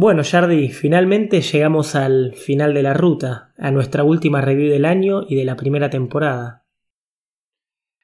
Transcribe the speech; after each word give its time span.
Bueno, 0.00 0.22
Jardi, 0.22 0.68
finalmente 0.68 1.40
llegamos 1.40 1.96
al 1.96 2.32
final 2.36 2.72
de 2.72 2.84
la 2.84 2.94
ruta, 2.94 3.52
a 3.58 3.72
nuestra 3.72 4.04
última 4.04 4.40
review 4.40 4.70
del 4.70 4.84
año 4.84 5.22
y 5.28 5.34
de 5.34 5.44
la 5.44 5.56
primera 5.56 5.90
temporada. 5.90 6.62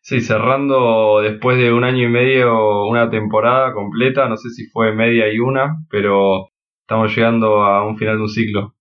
Sí, 0.00 0.20
cerrando 0.20 1.20
después 1.20 1.56
de 1.56 1.72
un 1.72 1.84
año 1.84 2.02
y 2.02 2.08
medio 2.08 2.88
una 2.88 3.08
temporada 3.10 3.72
completa, 3.72 4.28
no 4.28 4.36
sé 4.36 4.50
si 4.50 4.66
fue 4.70 4.92
media 4.92 5.32
y 5.32 5.38
una, 5.38 5.86
pero 5.88 6.48
estamos 6.80 7.14
llegando 7.14 7.62
a 7.62 7.86
un 7.86 7.96
final 7.96 8.16
de 8.16 8.22
un 8.22 8.28
ciclo. 8.28 8.74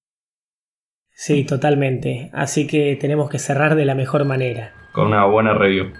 Sí, 1.12 1.46
totalmente. 1.46 2.32
Así 2.34 2.66
que 2.66 2.96
tenemos 2.96 3.30
que 3.30 3.38
cerrar 3.38 3.76
de 3.76 3.86
la 3.86 3.94
mejor 3.94 4.26
manera. 4.26 4.74
Con 4.92 5.06
una 5.06 5.26
buena 5.26 5.54
review. 5.54 5.94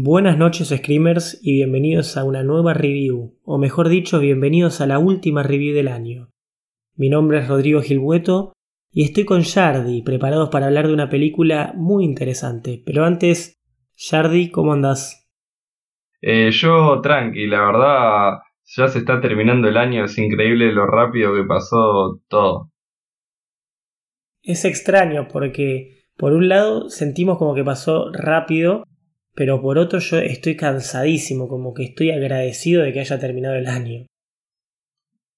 Buenas 0.00 0.38
noches 0.38 0.68
Screamers 0.68 1.40
y 1.42 1.54
bienvenidos 1.54 2.16
a 2.16 2.22
una 2.22 2.44
nueva 2.44 2.72
review, 2.72 3.36
o 3.42 3.58
mejor 3.58 3.88
dicho, 3.88 4.20
bienvenidos 4.20 4.80
a 4.80 4.86
la 4.86 5.00
última 5.00 5.42
review 5.42 5.74
del 5.74 5.88
año. 5.88 6.30
Mi 6.94 7.08
nombre 7.08 7.40
es 7.40 7.48
Rodrigo 7.48 7.82
Gilbueto 7.82 8.52
y 8.92 9.02
estoy 9.02 9.24
con 9.24 9.42
Yardi, 9.42 10.02
preparados 10.02 10.50
para 10.50 10.66
hablar 10.66 10.86
de 10.86 10.92
una 10.92 11.08
película 11.08 11.72
muy 11.74 12.04
interesante. 12.04 12.80
Pero 12.86 13.04
antes, 13.04 13.60
Yardi, 13.96 14.52
¿cómo 14.52 14.72
andás? 14.72 15.28
Eh, 16.22 16.52
yo 16.52 17.00
tranqui, 17.00 17.48
la 17.48 17.66
verdad 17.66 18.38
ya 18.66 18.86
se 18.86 19.00
está 19.00 19.20
terminando 19.20 19.66
el 19.66 19.76
año, 19.76 20.04
es 20.04 20.16
increíble 20.16 20.70
lo 20.70 20.86
rápido 20.86 21.34
que 21.34 21.42
pasó 21.42 22.22
todo. 22.28 22.70
Es 24.44 24.64
extraño 24.64 25.26
porque, 25.26 26.04
por 26.16 26.34
un 26.34 26.48
lado, 26.48 26.88
sentimos 26.88 27.36
como 27.36 27.56
que 27.56 27.64
pasó 27.64 28.12
rápido 28.12 28.84
pero 29.38 29.62
por 29.62 29.78
otro 29.78 30.00
yo 30.00 30.18
estoy 30.18 30.56
cansadísimo, 30.56 31.46
como 31.46 31.72
que 31.72 31.84
estoy 31.84 32.10
agradecido 32.10 32.82
de 32.82 32.92
que 32.92 32.98
haya 32.98 33.20
terminado 33.20 33.54
el 33.54 33.68
año. 33.68 34.06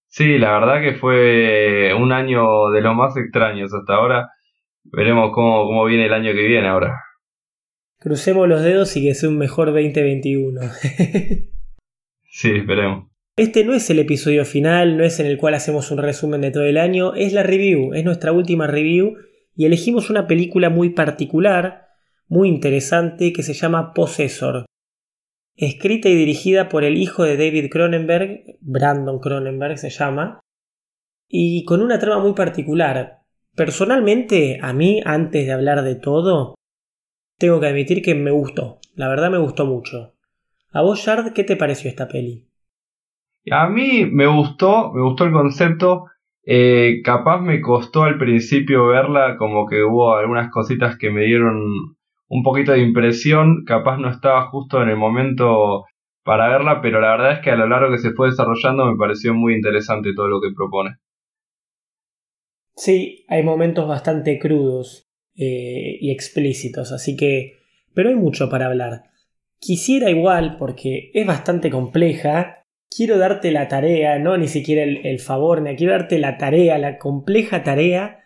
Sí, 0.09 0.39
la 0.39 0.59
verdad 0.59 0.81
que 0.81 0.95
fue 0.95 1.93
un 1.93 2.11
año 2.11 2.71
de 2.71 2.81
los 2.81 2.97
más 2.97 3.15
extraños 3.19 3.75
hasta 3.75 3.93
ahora. 3.93 4.31
Veremos 4.85 5.33
cómo, 5.35 5.67
cómo 5.67 5.85
viene 5.85 6.07
el 6.07 6.15
año 6.15 6.33
que 6.33 6.47
viene 6.47 6.67
ahora. 6.67 6.95
Crucemos 7.99 8.49
los 8.49 8.63
dedos 8.63 8.97
y 8.97 9.07
que 9.07 9.15
sea 9.15 9.29
un 9.29 9.37
mejor 9.37 9.67
2021. 9.67 10.63
sí, 12.31 12.53
esperemos. 12.57 13.07
Este 13.37 13.67
no 13.67 13.75
es 13.75 13.91
el 13.91 13.99
episodio 13.99 14.47
final, 14.47 14.97
no 14.97 15.05
es 15.05 15.21
en 15.21 15.27
el 15.27 15.37
cual 15.37 15.53
hacemos 15.53 15.91
un 15.91 15.99
resumen 15.99 16.41
de 16.41 16.53
todo 16.53 16.65
el 16.65 16.79
año, 16.79 17.13
es 17.13 17.35
la 17.35 17.43
review, 17.43 17.93
es 17.93 18.03
nuestra 18.03 18.33
última 18.33 18.67
review 18.67 19.19
y 19.55 19.67
elegimos 19.67 20.09
una 20.09 20.27
película 20.27 20.71
muy 20.71 20.89
particular 20.89 21.90
muy 22.31 22.49
interesante 22.49 23.33
que 23.33 23.43
se 23.43 23.55
llama 23.55 23.93
Possessor. 23.93 24.65
Escrita 25.57 26.09
y 26.09 26.15
dirigida 26.15 26.69
por 26.69 26.85
el 26.85 26.97
hijo 26.97 27.25
de 27.25 27.37
David 27.37 27.69
Cronenberg, 27.71 28.45
Brandon 28.61 29.19
Cronenberg 29.19 29.77
se 29.77 29.91
llama, 29.91 30.39
y 31.29 31.65
con 31.65 31.83
una 31.83 31.99
trama 31.99 32.23
muy 32.23 32.33
particular. 32.35 33.19
Personalmente, 33.57 34.61
a 34.63 34.73
mí, 34.73 35.03
antes 35.05 35.45
de 35.45 35.53
hablar 35.53 35.83
de 35.83 35.97
todo, 35.97 36.55
tengo 37.37 37.61
que 37.61 37.67
admitir 37.67 38.01
que 38.01 38.15
me 38.15 38.31
gustó. 38.31 38.79
La 38.95 39.09
verdad 39.09 39.31
me 39.31 39.39
gustó 39.39 39.67
mucho. 39.67 40.15
¿A 40.73 40.83
vos, 40.83 41.01
Shard, 41.01 41.33
qué 41.33 41.43
te 41.43 41.57
pareció 41.57 41.91
esta 41.91 42.07
peli? 42.07 42.47
A 43.51 43.69
mí 43.69 44.07
me 44.07 44.29
gustó, 44.29 44.93
me 44.93 45.03
gustó 45.03 45.25
el 45.25 45.33
concepto. 45.33 46.05
Eh, 46.45 47.01
capaz 47.05 47.41
me 47.41 47.61
costó 47.61 48.05
al 48.05 48.19
principio 48.19 48.87
verla, 48.87 49.37
como 49.37 49.67
que 49.67 49.83
hubo 49.83 50.15
algunas 50.15 50.51
cositas 50.51 50.97
que 50.97 51.11
me 51.11 51.25
dieron 51.25 51.97
un 52.31 52.45
poquito 52.45 52.73
de 52.73 52.79
impresión, 52.79 53.65
capaz 53.67 53.99
no 53.99 54.09
estaba 54.09 54.49
justo 54.51 54.81
en 54.83 54.89
el 54.89 54.97
momento 54.97 55.85
para 56.23 56.49
verla, 56.49 56.81
pero 56.81 57.01
la 57.01 57.11
verdad 57.11 57.33
es 57.33 57.39
que 57.41 57.51
a 57.51 57.57
lo 57.57 57.67
largo 57.67 57.91
que 57.91 57.99
se 57.99 58.13
fue 58.13 58.29
desarrollando 58.29 58.87
me 58.87 58.97
pareció 58.97 59.35
muy 59.35 59.55
interesante 59.55 60.11
todo 60.15 60.29
lo 60.29 60.41
que 60.41 60.55
propone. 60.55 60.97
Sí, 62.77 63.25
hay 63.29 63.43
momentos 63.43 63.89
bastante 63.89 64.39
crudos 64.39 65.11
eh, 65.35 65.99
y 66.01 66.11
explícitos, 66.11 66.93
así 66.93 67.17
que... 67.17 67.59
Pero 67.93 68.11
hay 68.11 68.15
mucho 68.15 68.49
para 68.49 68.67
hablar. 68.67 69.03
Quisiera 69.59 70.09
igual, 70.09 70.57
porque 70.57 71.11
es 71.13 71.27
bastante 71.27 71.69
compleja, 71.69 72.63
quiero 72.89 73.19
darte 73.19 73.51
la 73.51 73.67
tarea, 73.67 74.21
no 74.21 74.39
ni 74.39 74.47
siquiera 74.47 74.85
el, 74.85 75.05
el 75.05 75.19
favor, 75.19 75.61
ni 75.61 75.75
quiero 75.75 75.95
darte 75.95 76.21
la 76.21 76.39
tarea, 76.39 76.79
la 76.79 76.97
compleja 76.99 77.65
tarea 77.65 78.21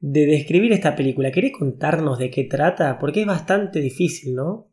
de 0.00 0.26
describir 0.26 0.72
esta 0.72 0.94
película. 0.94 1.30
¿Querés 1.30 1.52
contarnos 1.52 2.18
de 2.18 2.30
qué 2.30 2.44
trata? 2.44 2.98
Porque 2.98 3.22
es 3.22 3.26
bastante 3.26 3.80
difícil, 3.80 4.34
¿no? 4.34 4.66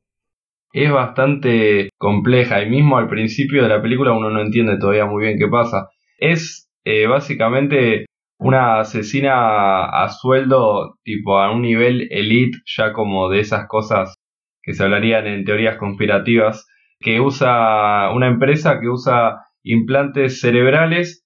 Es 0.71 0.91
bastante 0.91 1.89
compleja 1.97 2.61
y 2.61 2.69
mismo 2.69 2.97
al 2.97 3.07
principio 3.07 3.63
de 3.63 3.69
la 3.69 3.81
película 3.81 4.11
uno 4.11 4.29
no 4.29 4.41
entiende 4.41 4.77
todavía 4.77 5.05
muy 5.05 5.23
bien 5.23 5.37
qué 5.39 5.47
pasa. 5.47 5.89
Es 6.17 6.69
eh, 6.83 7.07
básicamente 7.07 8.05
una 8.37 8.79
asesina 8.81 9.85
a 9.85 10.09
sueldo, 10.09 10.97
tipo 11.03 11.39
a 11.39 11.51
un 11.51 11.61
nivel 11.61 12.07
elite, 12.11 12.57
ya 12.65 12.91
como 12.91 13.29
de 13.29 13.39
esas 13.39 13.67
cosas 13.67 14.15
que 14.61 14.73
se 14.73 14.83
hablarían 14.83 15.27
en 15.27 15.45
teorías 15.45 15.77
conspirativas, 15.77 16.67
que 16.99 17.21
usa 17.21 18.11
una 18.13 18.27
empresa 18.27 18.79
que 18.81 18.89
usa 18.89 19.45
implantes 19.63 20.41
cerebrales 20.41 21.24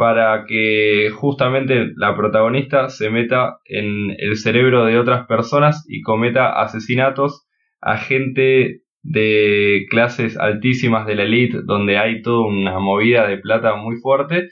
para 0.00 0.46
que 0.46 1.10
justamente 1.14 1.92
la 1.94 2.16
protagonista 2.16 2.88
se 2.88 3.10
meta 3.10 3.58
en 3.66 4.16
el 4.16 4.38
cerebro 4.38 4.86
de 4.86 4.98
otras 4.98 5.26
personas 5.26 5.84
y 5.90 6.00
cometa 6.00 6.58
asesinatos 6.58 7.46
a 7.82 7.98
gente 7.98 8.80
de 9.02 9.84
clases 9.90 10.38
altísimas 10.38 11.06
de 11.06 11.16
la 11.16 11.24
elite, 11.24 11.58
donde 11.64 11.98
hay 11.98 12.22
toda 12.22 12.46
una 12.46 12.78
movida 12.78 13.28
de 13.28 13.36
plata 13.36 13.76
muy 13.76 13.96
fuerte. 13.96 14.48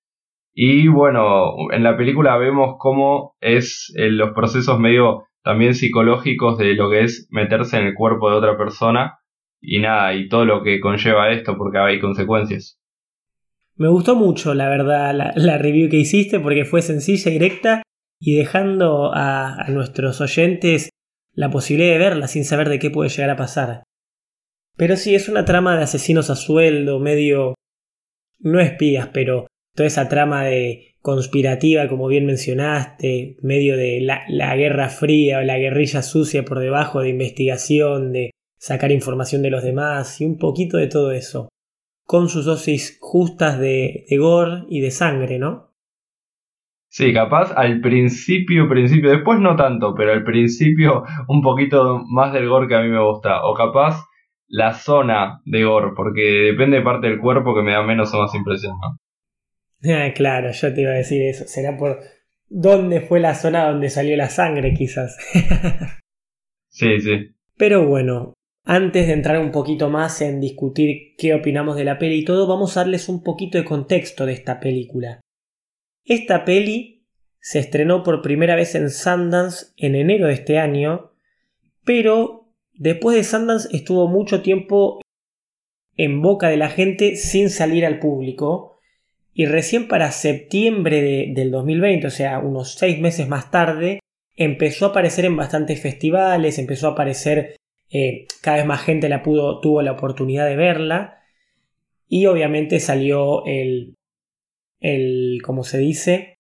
Y 0.53 0.89
bueno, 0.89 1.55
en 1.73 1.83
la 1.83 1.97
película 1.97 2.37
vemos 2.37 2.75
cómo 2.79 3.35
es 3.41 3.91
eh, 3.97 4.11
los 4.11 4.35
procesos 4.35 4.79
medio 4.79 5.23
también 5.43 5.75
psicológicos 5.75 6.59
de 6.59 6.75
lo 6.75 6.91
que 6.91 7.05
es 7.05 7.27
meterse 7.31 7.79
en 7.79 7.87
el 7.87 7.95
cuerpo 7.95 8.29
de 8.29 8.37
otra 8.37 8.59
persona 8.59 9.17
y 9.63 9.79
nada, 9.79 10.13
y 10.13 10.29
todo 10.29 10.45
lo 10.45 10.63
que 10.63 10.79
conlleva 10.79 11.31
esto, 11.31 11.57
porque 11.57 11.79
hay 11.79 12.01
consecuencias. 12.01 12.79
Me 13.79 13.87
gustó 13.87 14.17
mucho, 14.17 14.55
la 14.55 14.69
verdad, 14.69 15.15
la, 15.37 15.57
review 15.57 15.89
que 15.89 15.99
hiciste 15.99 16.41
porque 16.41 16.65
fue 16.65 16.83
sencilla 16.83 17.31
y 17.31 17.35
directa 17.35 17.83
y 18.21 18.35
dejando 18.35 19.13
a, 19.15 19.65
nuestros 19.69 20.21
oyentes 20.21 20.91
la 21.33 21.49
posibilidad 21.49 21.93
de 21.93 21.99
verla 21.99 22.27
sin 22.27 22.45
saber 22.45 22.71
de 22.71 22.81
qué 22.81 22.91
puede 22.91 23.09
llegar 23.09 23.31
a 23.31 23.37
pasar. 23.37 23.85
Pero 24.77 24.97
sí, 24.97 25.15
es 25.15 25.29
una 25.29 25.45
trama 25.45 25.77
de 25.77 25.85
asesinos 25.85 26.29
a 26.29 26.35
sueldo, 26.35 26.99
medio... 26.99 27.55
no 28.41 28.59
espías, 28.59 29.11
pero 29.13 29.47
toda 29.77 29.87
esa 29.87 30.09
trama 30.09 30.45
de 30.45 30.97
conspirativa, 31.01 31.87
como 31.87 32.09
bien 32.09 32.27
mencionaste, 32.27 33.37
medio 33.43 33.77
de 33.77 34.01
la, 34.01 34.23
la 34.29 34.57
guerra 34.57 34.89
fría 34.89 35.39
o 35.39 35.43
la 35.43 35.57
guerrilla 35.57 36.03
sucia 36.03 36.45
por 36.45 36.59
debajo 36.59 37.01
de 37.01 37.11
investigación, 37.11 38.13
de 38.13 38.33
sacar 38.59 38.91
información 38.91 39.41
de 39.43 39.51
los 39.51 39.63
demás 39.63 40.21
y 40.21 40.25
un 40.25 40.37
poquito 40.37 40.79
de 40.79 40.89
todo 40.89 41.13
eso 41.13 41.49
con 42.09 42.31
sus 42.31 42.47
dosis 42.47 42.97
justas 43.03 43.59
de, 43.59 44.07
gore 44.19 44.65
y 44.71 44.81
de 44.81 44.91
sangre, 44.91 45.39
¿no? 45.39 45.75
Sí, 46.89 47.13
capaz 47.13 47.53
al 47.53 47.83
principio, 47.83 48.67
principio, 48.67 49.11
después 49.11 49.39
no 49.41 49.57
tanto, 49.57 49.95
pero 49.95 50.13
al 50.13 50.25
principio 50.25 51.05
un 51.29 51.43
poquito 51.43 52.03
más 52.09 52.33
del 52.33 52.49
gore 52.49 52.67
que 52.67 52.77
a 52.77 52.81
mí 52.81 52.89
me 52.89 53.05
gusta. 53.05 53.45
O 53.45 53.53
capaz 53.53 54.07
la 54.47 54.73
zona 54.73 55.43
de 55.45 55.65
gore, 55.65 55.91
porque 55.95 56.23
depende 56.23 56.79
de 56.79 56.83
parte 56.83 57.09
del 57.09 57.21
cuerpo 57.21 57.55
que 57.55 57.61
me 57.61 57.73
da 57.73 57.83
menos 57.83 58.15
o 58.15 58.23
más 58.23 58.35
impresión, 58.35 58.73
¿no? 58.81 58.99
Ah, 59.95 60.11
claro, 60.15 60.51
yo 60.51 60.75
te 60.75 60.81
iba 60.81 60.93
a 60.93 60.95
decir 60.95 61.21
eso. 61.21 61.45
Será 61.47 61.77
por 61.77 62.01
dónde 62.49 63.03
fue 63.03 63.21
la 63.21 63.35
zona 63.35 63.69
donde 63.69 63.91
salió 63.91 64.17
la 64.17 64.31
sangre, 64.31 64.73
quizás. 64.73 65.19
sí, 66.71 67.01
sí. 67.01 67.35
Pero 67.59 67.87
bueno, 67.87 68.33
antes 68.71 69.07
de 69.07 69.15
entrar 69.15 69.41
un 69.41 69.51
poquito 69.51 69.89
más 69.89 70.21
en 70.21 70.41
discutir 70.41 71.15
qué 71.17 71.33
opinamos 71.33 71.75
de 71.75 71.85
la 71.85 71.99
peli 71.99 72.17
y 72.17 72.25
todo, 72.27 72.47
vamos 72.47 72.77
a 72.77 72.81
darles 72.81 73.09
un 73.09 73.23
poquito 73.23 73.57
de 73.57 73.65
contexto 73.65 74.27
de 74.27 74.35
esta 74.35 74.61
película. 74.61 75.23
Esta 76.05 76.45
peli 76.45 77.07
se 77.41 77.61
estrenó 77.61 78.03
por 78.03 78.21
primera 78.21 78.57
vez 78.57 78.75
en 78.75 78.91
Sundance 78.91 79.69
en 79.79 79.95
enero 79.95 80.27
de 80.27 80.35
este 80.35 80.59
año, 80.59 81.13
pero 81.85 82.53
después 82.75 83.17
de 83.17 83.25
Sundance 83.25 83.75
estuvo 83.75 84.07
mucho 84.07 84.43
tiempo 84.43 85.01
en 85.97 86.21
boca 86.21 86.51
de 86.51 86.59
la 86.59 86.69
gente 86.69 87.17
sin 87.17 87.49
salir 87.49 87.87
al 87.87 87.99
público 87.99 88.81
y 89.33 89.47
recién 89.47 89.89
para 89.89 90.13
septiembre 90.13 91.33
del 91.35 91.51
2020, 91.51 92.07
o 92.07 92.11
sea, 92.11 92.39
unos 92.39 92.75
seis 92.75 93.01
meses 93.01 93.29
más 93.29 93.51
tarde, 93.51 94.01
empezó 94.37 94.85
a 94.85 94.89
aparecer 94.91 95.25
en 95.25 95.37
bastantes 95.37 95.81
festivales, 95.81 96.59
empezó 96.59 96.89
a 96.89 96.91
aparecer 96.91 97.57
eh, 97.91 98.27
cada 98.43 98.59
vez 98.59 98.67
más 98.67 98.83
gente 98.83 99.09
la 99.09 99.23
pudo, 99.23 99.61
tuvo 99.61 99.83
la 99.83 99.93
oportunidad 99.93 100.47
de 100.47 100.57
verla. 100.57 101.23
Y 102.07 102.27
obviamente 102.27 102.81
salió 102.81 103.45
el, 103.47 103.97
el, 104.81 105.41
¿cómo 105.43 105.65
se 105.65 105.79
dice? 105.79 106.39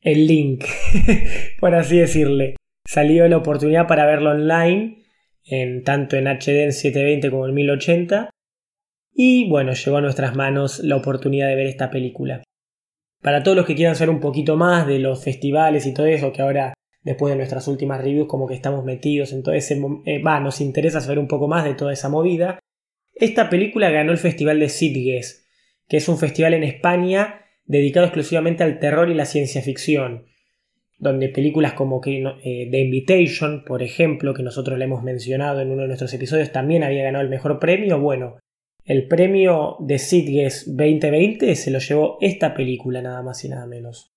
El 0.00 0.26
link, 0.26 0.64
por 1.60 1.74
así 1.74 1.98
decirle. 1.98 2.56
Salió 2.86 3.28
la 3.28 3.36
oportunidad 3.36 3.86
para 3.86 4.06
verlo 4.06 4.30
online, 4.30 5.04
en, 5.44 5.84
tanto 5.84 6.16
en 6.16 6.26
HD 6.26 6.64
en 6.64 6.72
720 6.72 7.30
como 7.30 7.46
en 7.46 7.54
1080. 7.54 8.30
Y 9.12 9.48
bueno, 9.48 9.72
llegó 9.72 9.96
a 9.96 10.00
nuestras 10.00 10.36
manos 10.36 10.78
la 10.80 10.96
oportunidad 10.96 11.48
de 11.48 11.56
ver 11.56 11.66
esta 11.66 11.90
película. 11.90 12.42
Para 13.20 13.42
todos 13.42 13.56
los 13.56 13.66
que 13.66 13.74
quieran 13.74 13.96
saber 13.96 14.14
un 14.14 14.20
poquito 14.20 14.56
más 14.56 14.86
de 14.86 15.00
los 15.00 15.22
festivales 15.22 15.86
y 15.86 15.92
todo 15.92 16.06
eso, 16.06 16.32
que 16.32 16.40
ahora 16.40 16.74
después 17.08 17.32
de 17.32 17.38
nuestras 17.38 17.66
últimas 17.68 18.02
reviews 18.02 18.28
como 18.28 18.46
que 18.46 18.52
estamos 18.52 18.84
metidos 18.84 19.32
en 19.32 19.42
todo 19.42 19.54
ese... 19.54 19.80
Eh, 20.04 20.22
nos 20.22 20.60
interesa 20.60 21.00
saber 21.00 21.18
un 21.18 21.26
poco 21.26 21.48
más 21.48 21.64
de 21.64 21.72
toda 21.72 21.90
esa 21.90 22.10
movida. 22.10 22.58
Esta 23.14 23.48
película 23.48 23.88
ganó 23.88 24.12
el 24.12 24.18
Festival 24.18 24.60
de 24.60 24.68
Sitges, 24.68 25.48
que 25.88 25.96
es 25.96 26.08
un 26.10 26.18
festival 26.18 26.52
en 26.52 26.64
España 26.64 27.46
dedicado 27.64 28.04
exclusivamente 28.04 28.62
al 28.62 28.78
terror 28.78 29.08
y 29.08 29.14
la 29.14 29.24
ciencia 29.24 29.62
ficción, 29.62 30.26
donde 30.98 31.30
películas 31.30 31.72
como 31.72 32.02
que, 32.02 32.22
eh, 32.44 32.68
The 32.70 32.78
Invitation, 32.78 33.64
por 33.64 33.82
ejemplo, 33.82 34.34
que 34.34 34.42
nosotros 34.42 34.78
le 34.78 34.84
hemos 34.84 35.02
mencionado 35.02 35.62
en 35.62 35.70
uno 35.70 35.82
de 35.82 35.88
nuestros 35.88 36.12
episodios, 36.12 36.52
también 36.52 36.84
había 36.84 37.04
ganado 37.04 37.24
el 37.24 37.30
mejor 37.30 37.58
premio. 37.58 37.98
Bueno, 37.98 38.36
el 38.84 39.08
premio 39.08 39.76
de 39.80 39.98
Sitges 39.98 40.76
2020 40.76 41.54
se 41.54 41.70
lo 41.70 41.78
llevó 41.78 42.18
esta 42.20 42.52
película 42.52 43.00
nada 43.00 43.22
más 43.22 43.42
y 43.46 43.48
nada 43.48 43.66
menos. 43.66 44.12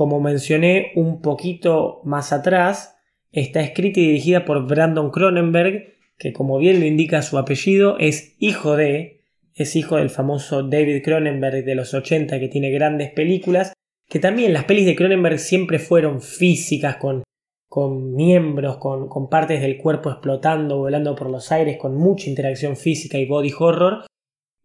Como 0.00 0.18
mencioné 0.18 0.92
un 0.94 1.20
poquito 1.20 2.00
más 2.04 2.32
atrás, 2.32 2.96
está 3.32 3.60
escrita 3.60 4.00
y 4.00 4.06
dirigida 4.06 4.46
por 4.46 4.66
Brandon 4.66 5.10
Cronenberg, 5.10 5.92
que 6.16 6.32
como 6.32 6.56
bien 6.56 6.80
lo 6.80 6.86
indica 6.86 7.20
su 7.20 7.36
apellido, 7.36 7.98
es 7.98 8.34
hijo 8.38 8.76
de, 8.76 9.20
es 9.52 9.76
hijo 9.76 9.96
del 9.96 10.08
famoso 10.08 10.62
David 10.62 11.02
Cronenberg 11.04 11.66
de 11.66 11.74
los 11.74 11.92
80 11.92 12.40
que 12.40 12.48
tiene 12.48 12.70
grandes 12.70 13.10
películas, 13.10 13.74
que 14.08 14.18
también 14.18 14.54
las 14.54 14.64
pelis 14.64 14.86
de 14.86 14.96
Cronenberg 14.96 15.38
siempre 15.38 15.78
fueron 15.78 16.22
físicas, 16.22 16.96
con 16.96 17.22
con 17.68 18.14
miembros, 18.14 18.78
con, 18.78 19.06
con, 19.06 19.28
partes 19.28 19.60
del 19.60 19.76
cuerpo 19.76 20.10
explotando, 20.10 20.78
volando 20.78 21.14
por 21.14 21.28
los 21.28 21.52
aires, 21.52 21.76
con 21.76 21.94
mucha 21.94 22.30
interacción 22.30 22.74
física 22.74 23.18
y 23.18 23.26
body 23.26 23.52
horror. 23.58 24.06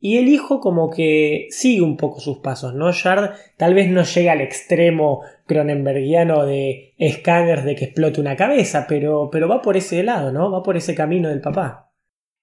Y 0.05 0.17
el 0.17 0.27
hijo 0.27 0.59
como 0.59 0.91
que 0.91 1.47
sigue 1.49 1.81
un 1.81 1.97
poco 1.97 2.19
sus 2.19 2.37
pasos, 2.37 2.75
¿no? 2.75 2.91
Shard 2.91 3.31
tal 3.57 3.73
vez 3.73 3.89
no 3.89 4.03
llega 4.03 4.33
al 4.33 4.41
extremo 4.41 5.21
cronenbergiano 5.47 6.45
de 6.45 6.93
escáneres 6.97 7.65
de 7.65 7.75
que 7.75 7.85
explote 7.85 8.21
una 8.21 8.35
cabeza, 8.35 8.85
pero, 8.87 9.29
pero 9.31 9.47
va 9.47 9.61
por 9.61 9.77
ese 9.77 10.03
lado, 10.03 10.31
¿no? 10.31 10.51
Va 10.51 10.61
por 10.61 10.77
ese 10.77 10.93
camino 10.93 11.29
del 11.29 11.41
papá. 11.41 11.89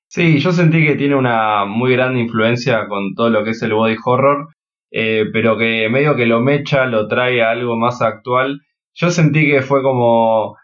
Sí, 0.09 0.41
yo 0.41 0.51
sentí 0.51 0.85
que 0.85 0.97
tiene 0.97 1.15
una 1.15 1.65
muy 1.65 1.93
gran 1.93 2.19
influencia 2.19 2.89
con 2.89 3.15
todo 3.15 3.31
lo 3.31 3.45
que 3.45 3.51
es 3.51 3.63
el 3.63 3.75
body 3.75 3.97
horror, 4.05 4.49
eh, 4.91 5.27
pero 5.33 5.57
que 5.57 5.89
medio 5.89 6.17
que 6.17 6.27
lo 6.27 6.41
mecha, 6.41 6.87
lo 6.87 7.07
trae 7.07 7.43
a 7.43 7.51
algo 7.51 7.77
más 7.77 8.03
actual 8.03 8.61
yo 8.95 9.11
sentí 9.11 9.51
que 9.51 9.63
fue 9.63 9.83
como, 9.83 10.57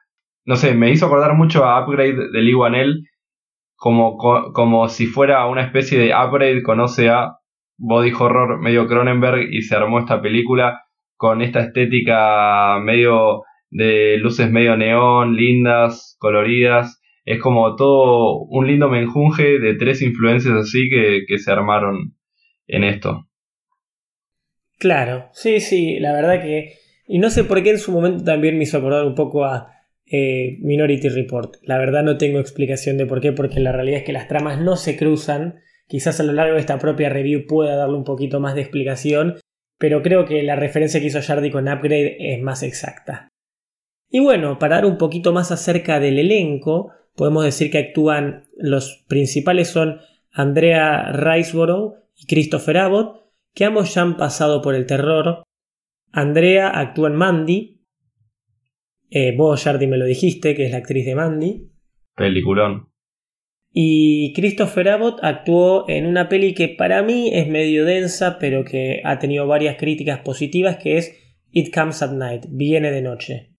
no 0.44 0.56
sé, 0.56 0.74
me 0.74 0.90
hizo 0.90 1.06
acordar 1.06 1.34
mucho 1.34 1.64
a 1.64 1.82
Upgrade 1.82 2.30
de 2.30 2.42
Lee 2.42 2.54
Wanell, 2.54 3.07
como, 3.78 4.16
como 4.16 4.88
si 4.88 5.06
fuera 5.06 5.46
una 5.46 5.62
especie 5.62 5.98
de 5.98 6.12
Upgrade 6.12 6.64
conoce 6.64 7.10
a 7.10 7.36
Body 7.76 8.10
Horror 8.12 8.60
medio 8.60 8.88
Cronenberg 8.88 9.52
y 9.52 9.62
se 9.62 9.76
armó 9.76 10.00
esta 10.00 10.20
película 10.20 10.82
con 11.16 11.42
esta 11.42 11.60
estética 11.60 12.80
medio 12.80 13.42
de 13.70 14.16
luces 14.18 14.50
medio 14.50 14.76
neón, 14.76 15.36
lindas, 15.36 16.16
coloridas. 16.18 17.00
Es 17.24 17.40
como 17.40 17.76
todo 17.76 18.40
un 18.48 18.66
lindo 18.66 18.88
menjunje 18.88 19.60
de 19.60 19.74
tres 19.74 20.02
influencias 20.02 20.54
así 20.54 20.88
que, 20.90 21.20
que 21.28 21.38
se 21.38 21.52
armaron 21.52 22.16
en 22.66 22.82
esto. 22.82 23.28
Claro, 24.80 25.28
sí, 25.32 25.60
sí, 25.60 26.00
la 26.00 26.12
verdad 26.14 26.42
que 26.42 26.72
y 27.06 27.20
no 27.20 27.30
sé 27.30 27.44
por 27.44 27.62
qué 27.62 27.70
en 27.70 27.78
su 27.78 27.92
momento 27.92 28.24
también 28.24 28.58
me 28.58 28.64
hizo 28.64 28.78
acordar 28.78 29.06
un 29.06 29.14
poco 29.14 29.44
a 29.44 29.77
eh, 30.10 30.58
Minority 30.60 31.08
Report. 31.08 31.56
La 31.62 31.78
verdad 31.78 32.02
no 32.02 32.18
tengo 32.18 32.38
explicación 32.38 32.96
de 32.96 33.06
por 33.06 33.20
qué, 33.20 33.32
porque 33.32 33.60
la 33.60 33.72
realidad 33.72 33.98
es 33.98 34.04
que 34.04 34.12
las 34.12 34.28
tramas 34.28 34.60
no 34.60 34.76
se 34.76 34.96
cruzan. 34.96 35.60
Quizás 35.86 36.20
a 36.20 36.22
lo 36.22 36.32
largo 36.32 36.54
de 36.54 36.60
esta 36.60 36.78
propia 36.78 37.08
review 37.08 37.46
pueda 37.46 37.76
darle 37.76 37.96
un 37.96 38.04
poquito 38.04 38.40
más 38.40 38.54
de 38.54 38.62
explicación, 38.62 39.36
pero 39.78 40.02
creo 40.02 40.24
que 40.24 40.42
la 40.42 40.56
referencia 40.56 41.00
que 41.00 41.06
hizo 41.06 41.22
Jardy 41.22 41.50
con 41.50 41.68
Upgrade 41.68 42.16
es 42.18 42.42
más 42.42 42.62
exacta. 42.62 43.28
Y 44.10 44.20
bueno, 44.20 44.58
para 44.58 44.76
dar 44.76 44.86
un 44.86 44.98
poquito 44.98 45.32
más 45.32 45.52
acerca 45.52 46.00
del 46.00 46.18
elenco, 46.18 46.92
podemos 47.14 47.44
decir 47.44 47.70
que 47.70 47.78
actúan 47.78 48.44
los 48.56 49.04
principales 49.08 49.68
son 49.68 50.00
Andrea 50.32 51.12
Riceborough 51.12 51.94
y 52.16 52.26
Christopher 52.26 52.78
Abbott, 52.78 53.24
que 53.54 53.64
ambos 53.64 53.94
ya 53.94 54.02
han 54.02 54.16
pasado 54.16 54.62
por 54.62 54.74
el 54.74 54.86
terror, 54.86 55.44
Andrea 56.12 56.78
actúa 56.78 57.08
en 57.08 57.16
Mandy. 57.16 57.77
Eh, 59.10 59.34
vos, 59.36 59.62
Jardy, 59.62 59.86
me 59.86 59.96
lo 59.96 60.04
dijiste, 60.04 60.54
que 60.54 60.66
es 60.66 60.70
la 60.70 60.78
actriz 60.78 61.06
de 61.06 61.14
Mandy. 61.14 61.70
Peliculón. 62.14 62.88
Y 63.72 64.32
Christopher 64.34 64.88
Abbott 64.88 65.20
actuó 65.22 65.88
en 65.88 66.06
una 66.06 66.28
peli 66.28 66.54
que 66.54 66.68
para 66.68 67.02
mí 67.02 67.30
es 67.32 67.48
medio 67.48 67.84
densa, 67.84 68.38
pero 68.38 68.64
que 68.64 69.00
ha 69.04 69.18
tenido 69.18 69.46
varias 69.46 69.76
críticas 69.76 70.20
positivas, 70.20 70.78
que 70.78 70.96
es 70.96 71.14
It 71.52 71.72
Comes 71.74 72.02
at 72.02 72.12
Night, 72.12 72.46
Viene 72.48 72.90
de 72.90 73.02
Noche. 73.02 73.54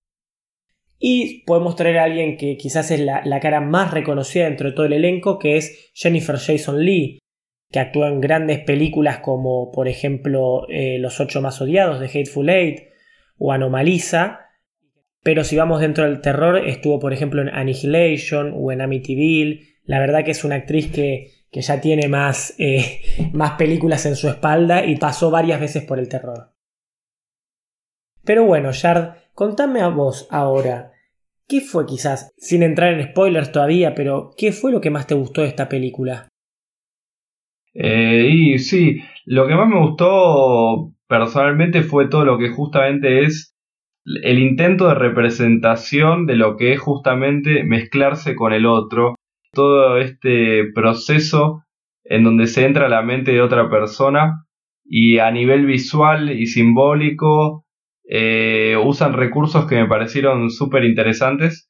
Y 0.98 1.44
podemos 1.46 1.75
traer 1.75 2.00
a 2.00 2.04
alguien 2.04 2.36
que 2.36 2.57
quizás 2.57 2.92
es 2.92 3.00
la, 3.00 3.22
la 3.24 3.40
cara 3.40 3.62
más 3.62 3.94
reconocida 3.94 4.45
dentro 4.45 4.69
de 4.69 4.75
todo 4.75 4.86
el 4.86 4.94
elenco, 4.94 5.40
que 5.40 5.56
es 5.56 5.92
Jennifer 5.94 6.38
Jason 6.38 6.84
Lee, 6.84 7.19
que 7.72 7.80
actúa 7.80 8.10
en 8.10 8.19
grandes 8.19 8.60
películas 8.60 9.19
como 9.19 9.72
por 9.72 9.88
ejemplo 9.88 10.68
eh, 10.69 10.98
Los 11.00 11.19
ocho 11.19 11.42
más 11.42 11.62
odiados 11.62 12.00
de 12.00 12.07
Hateful 12.07 12.50
Eight 12.50 12.80
o 13.38 13.52
Anomaliza, 13.54 14.49
pero 15.24 15.44
si 15.44 15.57
vamos 15.57 15.81
dentro 15.81 16.06
del 16.06 16.21
terror 16.21 16.57
estuvo 16.57 17.00
por 17.00 17.13
ejemplo 17.13 17.42
en 17.42 17.50
Annihilation 17.50 18.54
o 18.56 18.71
en 18.71 18.81
Amityville, 18.81 19.77
la 19.83 20.00
verdad 20.00 20.24
que 20.24 20.31
es 20.31 20.44
una 20.44 20.56
actriz 20.56 20.92
que, 20.92 21.31
que 21.51 21.62
ya 21.62 21.81
tiene 21.81 22.07
más, 22.07 22.56
eh, 22.60 23.01
más 23.33 23.51
películas 23.51 24.06
en 24.06 24.16
su 24.16 24.27
espalda 24.27 24.86
y 24.86 24.95
pasó 24.98 25.31
varias 25.31 25.60
veces 25.60 25.83
por 25.83 26.00
el 26.00 26.10
terror. 26.10 26.51
Pero 28.24 28.45
bueno, 28.45 28.71
Yard, 28.71 29.16
contame 29.33 29.81
a 29.81 29.88
vos 29.88 30.27
ahora, 30.30 30.92
¿qué 31.48 31.62
fue 31.62 31.86
quizás, 31.86 32.33
sin 32.38 32.63
entrar 32.63 32.94
en 32.94 33.10
spoilers 33.10 33.51
todavía, 33.51 33.95
pero 33.95 34.31
qué 34.38 34.51
fue 34.51 34.71
lo 34.71 34.81
que 34.81 34.92
más 34.92 35.07
te 35.07 35.16
gustó 35.16 35.42
de 35.42 35.48
esta 35.48 35.68
película? 35.68 36.27
Eh, 37.74 38.27
y 38.30 38.60
sí, 38.60 39.00
lo 39.26 39.47
que 39.47 39.56
más 39.56 39.68
me 39.68 39.80
gustó 39.80 40.94
personalmente 41.07 41.81
fue 41.81 42.09
todo 42.09 42.26
lo 42.26 42.38
que 42.38 42.49
justamente 42.49 43.23
es 43.23 43.56
el 44.23 44.39
intento 44.39 44.87
de 44.87 44.95
representación 44.95 46.25
de 46.25 46.35
lo 46.35 46.57
que 46.57 46.73
es 46.73 46.80
justamente 46.80 47.63
mezclarse 47.63 48.35
con 48.35 48.54
el 48.54 48.66
otro, 48.66 49.16
todo 49.54 49.97
este 49.97 50.71
proceso 50.73 51.63
en 52.04 52.23
donde 52.23 52.47
se 52.47 52.66
entra 52.66 52.89
la 52.89 53.01
mente 53.01 53.31
de 53.31 53.42
otra 53.42 53.69
persona 53.69 54.45
y 54.83 55.19
a 55.19 55.31
nivel 55.31 55.66
visual 55.66 56.31
y 56.31 56.47
simbólico 56.47 57.66
eh, 58.07 58.75
usan 58.83 59.13
recursos 59.13 59.66
que 59.66 59.75
me 59.75 59.87
parecieron 59.87 60.49
súper 60.49 60.83
interesantes 60.83 61.69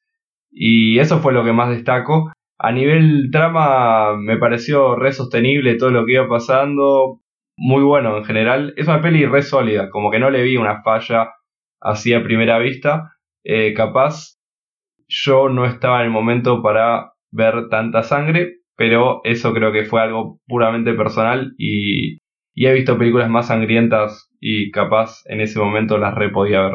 y 0.50 0.98
eso 0.98 1.18
fue 1.20 1.32
lo 1.32 1.44
que 1.44 1.52
más 1.52 1.68
destaco 1.70 2.32
a 2.62 2.72
nivel 2.72 3.30
trama 3.32 4.16
me 4.18 4.36
pareció 4.36 4.94
re 4.94 5.12
sostenible 5.12 5.76
todo 5.76 5.90
lo 5.90 6.04
que 6.04 6.12
iba 6.12 6.28
pasando, 6.28 7.20
muy 7.56 7.82
bueno 7.82 8.18
en 8.18 8.24
general. 8.24 8.74
Es 8.76 8.86
una 8.86 9.00
peli 9.00 9.24
re 9.24 9.40
sólida, 9.40 9.88
como 9.88 10.10
que 10.10 10.18
no 10.18 10.28
le 10.28 10.42
vi 10.42 10.58
una 10.58 10.82
falla 10.82 11.30
así 11.80 12.12
a 12.12 12.22
primera 12.22 12.58
vista. 12.58 13.16
Eh, 13.44 13.74
capaz 13.74 14.36
yo 15.08 15.48
no 15.48 15.66
estaba 15.66 16.00
en 16.00 16.06
el 16.06 16.12
momento 16.12 16.62
para 16.62 17.12
ver 17.30 17.68
tanta 17.68 18.02
sangre, 18.02 18.58
pero 18.76 19.20
eso 19.24 19.52
creo 19.52 19.72
que 19.72 19.84
fue 19.84 20.00
algo 20.00 20.40
puramente 20.46 20.94
personal 20.94 21.52
y, 21.58 22.18
he 22.54 22.72
visto 22.72 22.98
películas 22.98 23.30
más 23.30 23.48
sangrientas 23.48 24.28
y 24.38 24.70
capaz 24.70 25.22
en 25.26 25.40
ese 25.40 25.58
momento 25.58 25.98
las 25.98 26.14
re 26.14 26.30
podía 26.30 26.60
ver. 26.62 26.74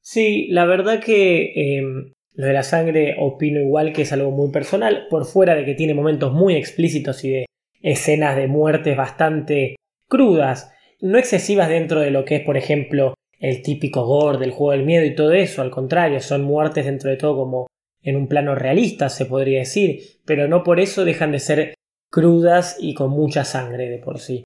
Sí, 0.00 0.48
la 0.50 0.64
verdad 0.64 1.02
que 1.02 1.52
em, 1.54 2.12
lo 2.34 2.46
de 2.46 2.52
la 2.52 2.62
sangre 2.62 3.16
opino 3.18 3.60
igual 3.60 3.92
que 3.92 4.02
es 4.02 4.12
algo 4.12 4.30
muy 4.30 4.50
personal, 4.50 5.06
por 5.10 5.24
fuera 5.24 5.54
de 5.54 5.64
que 5.64 5.74
tiene 5.74 5.94
momentos 5.94 6.32
muy 6.32 6.56
explícitos 6.56 7.24
y 7.24 7.30
de 7.30 7.46
escenas 7.82 8.36
de 8.36 8.48
muertes 8.48 8.96
bastante 8.96 9.76
crudas, 10.08 10.72
no 11.00 11.18
excesivas 11.18 11.68
dentro 11.68 12.00
de 12.00 12.10
lo 12.10 12.24
que 12.24 12.36
es, 12.36 12.42
por 12.42 12.56
ejemplo, 12.56 13.14
el 13.44 13.60
típico 13.60 14.06
gore 14.06 14.38
del 14.38 14.52
juego 14.52 14.72
del 14.72 14.86
miedo 14.86 15.04
y 15.04 15.14
todo 15.14 15.32
eso, 15.32 15.60
al 15.60 15.70
contrario, 15.70 16.18
son 16.20 16.42
muertes 16.44 16.86
dentro 16.86 17.10
de 17.10 17.18
todo 17.18 17.36
como 17.36 17.66
en 18.02 18.16
un 18.16 18.26
plano 18.26 18.54
realista, 18.54 19.10
se 19.10 19.26
podría 19.26 19.58
decir, 19.58 20.00
pero 20.24 20.48
no 20.48 20.62
por 20.62 20.80
eso 20.80 21.04
dejan 21.04 21.30
de 21.30 21.40
ser 21.40 21.74
crudas 22.10 22.78
y 22.80 22.94
con 22.94 23.10
mucha 23.10 23.44
sangre 23.44 23.90
de 23.90 23.98
por 23.98 24.18
sí. 24.18 24.44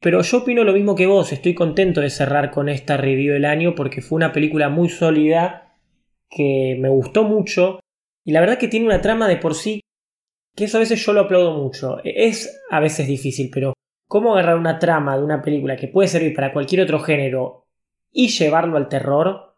Pero 0.00 0.22
yo 0.22 0.38
opino 0.38 0.64
lo 0.64 0.72
mismo 0.72 0.96
que 0.96 1.06
vos, 1.06 1.32
estoy 1.32 1.54
contento 1.54 2.00
de 2.00 2.10
cerrar 2.10 2.50
con 2.50 2.68
esta 2.68 2.96
review 2.96 3.34
del 3.34 3.44
año 3.44 3.76
porque 3.76 4.02
fue 4.02 4.16
una 4.16 4.32
película 4.32 4.68
muy 4.68 4.88
sólida 4.88 5.76
que 6.28 6.76
me 6.80 6.88
gustó 6.88 7.22
mucho 7.22 7.78
y 8.24 8.32
la 8.32 8.40
verdad 8.40 8.58
que 8.58 8.66
tiene 8.66 8.86
una 8.86 9.00
trama 9.00 9.28
de 9.28 9.36
por 9.36 9.54
sí 9.54 9.82
que 10.56 10.64
eso 10.64 10.78
a 10.78 10.80
veces 10.80 11.04
yo 11.04 11.12
lo 11.12 11.20
aplaudo 11.20 11.56
mucho. 11.56 11.98
Es 12.02 12.60
a 12.70 12.80
veces 12.80 13.06
difícil, 13.06 13.50
pero 13.52 13.72
cómo 14.08 14.32
agarrar 14.32 14.58
una 14.58 14.80
trama 14.80 15.16
de 15.16 15.22
una 15.22 15.40
película 15.42 15.76
que 15.76 15.86
puede 15.86 16.08
servir 16.08 16.34
para 16.34 16.52
cualquier 16.52 16.82
otro 16.82 16.98
género 16.98 17.61
y 18.12 18.28
llevarlo 18.28 18.76
al 18.76 18.88
terror, 18.88 19.56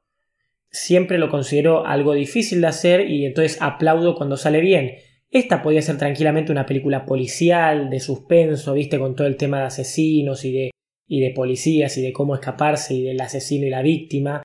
siempre 0.70 1.18
lo 1.18 1.30
considero 1.30 1.86
algo 1.86 2.14
difícil 2.14 2.60
de 2.60 2.66
hacer 2.68 3.10
y 3.10 3.26
entonces 3.26 3.58
aplaudo 3.60 4.14
cuando 4.14 4.36
sale 4.36 4.60
bien. 4.60 4.96
Esta 5.30 5.62
podría 5.62 5.82
ser 5.82 5.98
tranquilamente 5.98 6.52
una 6.52 6.66
película 6.66 7.04
policial, 7.04 7.90
de 7.90 8.00
suspenso, 8.00 8.72
viste, 8.72 8.98
con 8.98 9.16
todo 9.16 9.26
el 9.26 9.36
tema 9.36 9.58
de 9.58 9.64
asesinos 9.64 10.44
y 10.44 10.52
de, 10.52 10.70
y 11.08 11.20
de 11.20 11.30
policías 11.30 11.96
y 11.98 12.02
de 12.02 12.12
cómo 12.12 12.34
escaparse 12.34 12.94
y 12.94 13.02
del 13.02 13.20
asesino 13.20 13.66
y 13.66 13.70
la 13.70 13.82
víctima. 13.82 14.42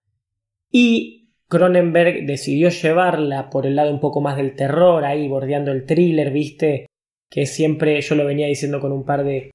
Y 0.72 1.30
Cronenberg 1.48 2.26
decidió 2.26 2.70
llevarla 2.70 3.50
por 3.50 3.66
el 3.66 3.76
lado 3.76 3.92
un 3.92 4.00
poco 4.00 4.22
más 4.22 4.38
del 4.38 4.56
terror, 4.56 5.06
ahí 5.06 5.28
bordeando 5.28 5.72
el 5.72 5.86
thriller, 5.86 6.32
viste, 6.32 6.88
que 7.30 7.46
siempre 7.46 8.02
yo 8.02 8.16
lo 8.16 8.26
venía 8.26 8.48
diciendo 8.48 8.80
con 8.80 8.92
un 8.92 9.06
par 9.06 9.24
de, 9.24 9.52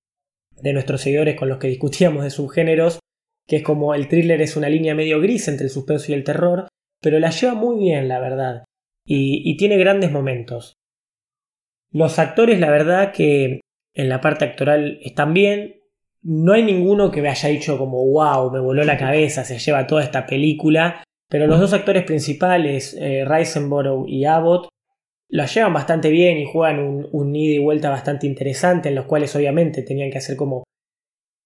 de 0.61 0.73
nuestros 0.73 1.01
seguidores 1.01 1.37
con 1.37 1.49
los 1.49 1.59
que 1.59 1.69
discutíamos 1.69 2.23
de 2.23 2.31
subgéneros, 2.31 3.01
que 3.47 3.57
es 3.57 3.63
como 3.63 3.95
el 3.95 4.09
thriller 4.09 4.41
es 4.41 4.57
una 4.57 4.69
línea 4.69 4.95
medio 4.95 5.21
gris 5.21 5.49
entre 5.49 5.65
el 5.65 5.71
suspenso 5.71 6.11
y 6.11 6.15
el 6.15 6.25
terror, 6.25 6.69
pero 7.01 7.19
la 7.19 7.31
lleva 7.31 7.55
muy 7.55 7.79
bien, 7.79 8.09
la 8.09 8.21
verdad, 8.21 8.65
y, 9.07 9.57
tiene 9.57 9.77
grandes 9.77 10.11
momentos. 10.11 10.75
Los 11.91 12.19
actores, 12.19 12.59
la 12.59 12.71
verdad 12.71 13.13
que 13.13 13.61
en 13.95 14.09
la 14.09 14.21
parte 14.21 14.45
actoral 14.45 14.99
están 15.03 15.35
bien. 15.35 15.81
No 16.23 16.55
hay 16.55 16.63
ninguno 16.63 17.11
que 17.11 17.21
me 17.21 17.29
haya 17.29 17.51
dicho 17.51 17.79
como 17.79 18.05
wow, 18.07 18.51
me 18.51 18.61
voló 18.61 18.83
la 18.85 18.97
cabeza, 18.97 19.45
se 19.45 19.59
lleva 19.59 19.87
toda 19.87 20.03
esta 20.03 20.27
película. 20.27 21.05
Pero 21.29 21.47
los 21.47 21.61
dos 21.61 21.73
actores 21.73 22.05
principales, 22.05 22.97
eh, 22.99 23.25
Risenborough 23.25 24.09
y 24.09 24.25
Abbott, 24.25 24.69
la 25.29 25.47
llevan 25.47 25.75
bastante 25.75 26.11
bien 26.11 26.39
y 26.39 26.47
juegan 26.47 26.81
un, 26.81 27.09
un 27.13 27.37
ida 27.37 27.55
y 27.55 27.59
vuelta 27.59 27.91
bastante 27.91 28.27
interesante, 28.27 28.89
en 28.89 28.95
los 28.95 29.07
cuales 29.07 29.35
obviamente 29.37 29.83
tenían 29.83 30.11
que 30.11 30.19
hacer 30.19 30.37
como 30.37 30.65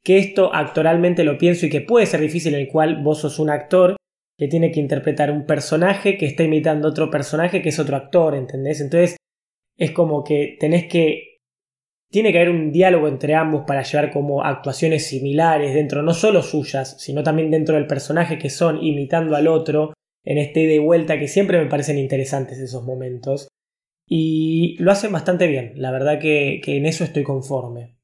que 0.04 0.18
esto 0.18 0.54
actoralmente 0.54 1.24
lo 1.24 1.38
pienso 1.38 1.66
y 1.66 1.70
que 1.70 1.80
puede 1.80 2.06
ser 2.06 2.20
difícil, 2.20 2.54
en 2.54 2.60
el 2.60 2.68
cual 2.68 3.02
vos 3.02 3.20
sos 3.20 3.38
un 3.38 3.50
actor 3.50 3.96
que 4.38 4.48
tiene 4.48 4.70
que 4.70 4.80
interpretar 4.80 5.30
un 5.30 5.44
personaje 5.44 6.16
que 6.16 6.26
está 6.26 6.44
imitando 6.44 6.88
otro 6.88 7.10
personaje 7.10 7.60
que 7.60 7.70
es 7.70 7.78
otro 7.78 7.96
actor, 7.96 8.36
¿entendés? 8.36 8.80
Entonces 8.80 9.16
es 9.76 9.90
como 9.90 10.24
que 10.24 10.56
tenés 10.60 10.86
que... 10.86 11.24
Tiene 12.10 12.32
que 12.32 12.38
haber 12.38 12.50
un 12.50 12.72
diálogo 12.72 13.06
entre 13.06 13.34
ambos 13.34 13.64
para 13.66 13.82
llevar 13.82 14.10
como 14.10 14.42
actuaciones 14.42 15.06
similares 15.08 15.74
dentro, 15.74 16.02
no 16.02 16.14
solo 16.14 16.42
suyas, 16.42 16.98
sino 16.98 17.22
también 17.22 17.50
dentro 17.50 17.74
del 17.74 17.86
personaje 17.86 18.38
que 18.38 18.48
son, 18.48 18.82
imitando 18.82 19.36
al 19.36 19.46
otro, 19.46 19.92
en 20.24 20.38
este 20.38 20.62
y 20.62 20.78
vuelta, 20.78 21.18
que 21.18 21.28
siempre 21.28 21.58
me 21.58 21.68
parecen 21.68 21.98
interesantes 21.98 22.58
esos 22.58 22.82
momentos. 22.82 23.48
Y 24.08 24.76
lo 24.78 24.90
hacen 24.90 25.12
bastante 25.12 25.48
bien, 25.48 25.72
la 25.74 25.90
verdad 25.90 26.18
que 26.18 26.62
en 26.64 26.86
eso 26.86 27.04
estoy 27.04 27.24
conforme. 27.24 27.97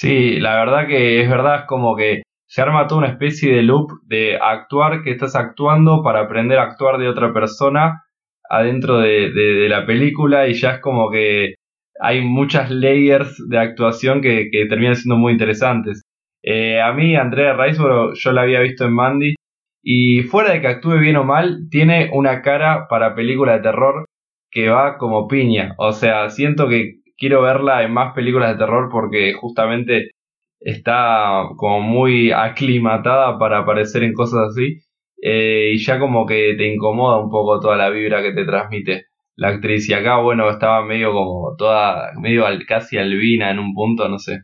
Sí, 0.00 0.38
la 0.38 0.54
verdad 0.54 0.86
que 0.86 1.20
es 1.20 1.28
verdad, 1.28 1.62
es 1.62 1.66
como 1.66 1.96
que 1.96 2.22
se 2.46 2.62
arma 2.62 2.86
toda 2.86 3.00
una 3.00 3.10
especie 3.10 3.52
de 3.52 3.62
loop 3.62 3.90
de 4.06 4.36
actuar 4.40 5.02
que 5.02 5.10
estás 5.10 5.34
actuando 5.34 6.04
para 6.04 6.20
aprender 6.20 6.60
a 6.60 6.64
actuar 6.64 6.98
de 6.98 7.08
otra 7.08 7.32
persona 7.32 8.04
adentro 8.48 8.98
de, 9.00 9.66
la 9.68 9.86
película 9.86 10.46
y 10.46 10.54
ya 10.54 10.74
es 10.74 10.80
como 10.80 11.10
que 11.10 11.56
hay 12.00 12.20
muchas 12.20 12.70
layers 12.70 13.42
de 13.48 13.58
actuación 13.58 14.20
que, 14.22 14.48
terminan 14.68 14.94
siendo 14.94 15.16
muy 15.16 15.32
interesantes. 15.32 16.02
Eh, 16.44 16.80
a 16.80 16.92
mí, 16.92 17.16
Andrea 17.16 17.54
Riseborough, 17.54 18.14
yo 18.14 18.30
la 18.30 18.42
había 18.42 18.60
visto 18.60 18.84
en 18.84 18.92
Mandy 18.92 19.34
y 19.82 20.22
fuera 20.22 20.52
de 20.52 20.60
que 20.60 20.68
actúe 20.68 20.98
bien 20.98 21.16
o 21.16 21.24
mal, 21.24 21.66
tiene 21.70 22.08
una 22.12 22.40
cara 22.42 22.86
para 22.88 23.16
película 23.16 23.54
de 23.54 23.62
terror 23.62 24.04
que 24.52 24.68
va 24.68 24.96
como 24.96 25.26
piña. 25.26 25.74
O 25.76 25.92
sea, 25.92 26.30
siento 26.30 26.68
que 26.68 27.00
quiero 27.18 27.42
verla 27.42 27.82
en 27.82 27.92
más 27.92 28.14
películas 28.14 28.52
de 28.52 28.58
terror 28.58 28.88
porque 28.90 29.34
justamente 29.34 30.12
está 30.60 31.48
como 31.56 31.80
muy 31.80 32.32
aclimatada 32.32 33.38
para 33.38 33.58
aparecer 33.58 34.04
en 34.04 34.14
cosas 34.14 34.50
así. 34.50 34.78
Eh, 35.20 35.72
y 35.74 35.78
ya 35.78 35.98
como 35.98 36.24
que 36.26 36.54
te 36.56 36.72
incomoda 36.72 37.18
un 37.18 37.28
poco 37.28 37.58
toda 37.60 37.76
la 37.76 37.90
vibra 37.90 38.22
que 38.22 38.32
te 38.32 38.44
transmite 38.44 39.06
la 39.36 39.48
actriz. 39.48 39.88
Y 39.88 39.94
acá, 39.94 40.20
bueno, 40.20 40.48
estaba 40.48 40.84
medio 40.84 41.12
como 41.12 41.54
toda, 41.56 42.12
medio 42.20 42.44
casi 42.66 42.98
albina 42.98 43.50
en 43.50 43.58
un 43.58 43.74
punto, 43.74 44.08
no 44.08 44.18
sé. 44.18 44.42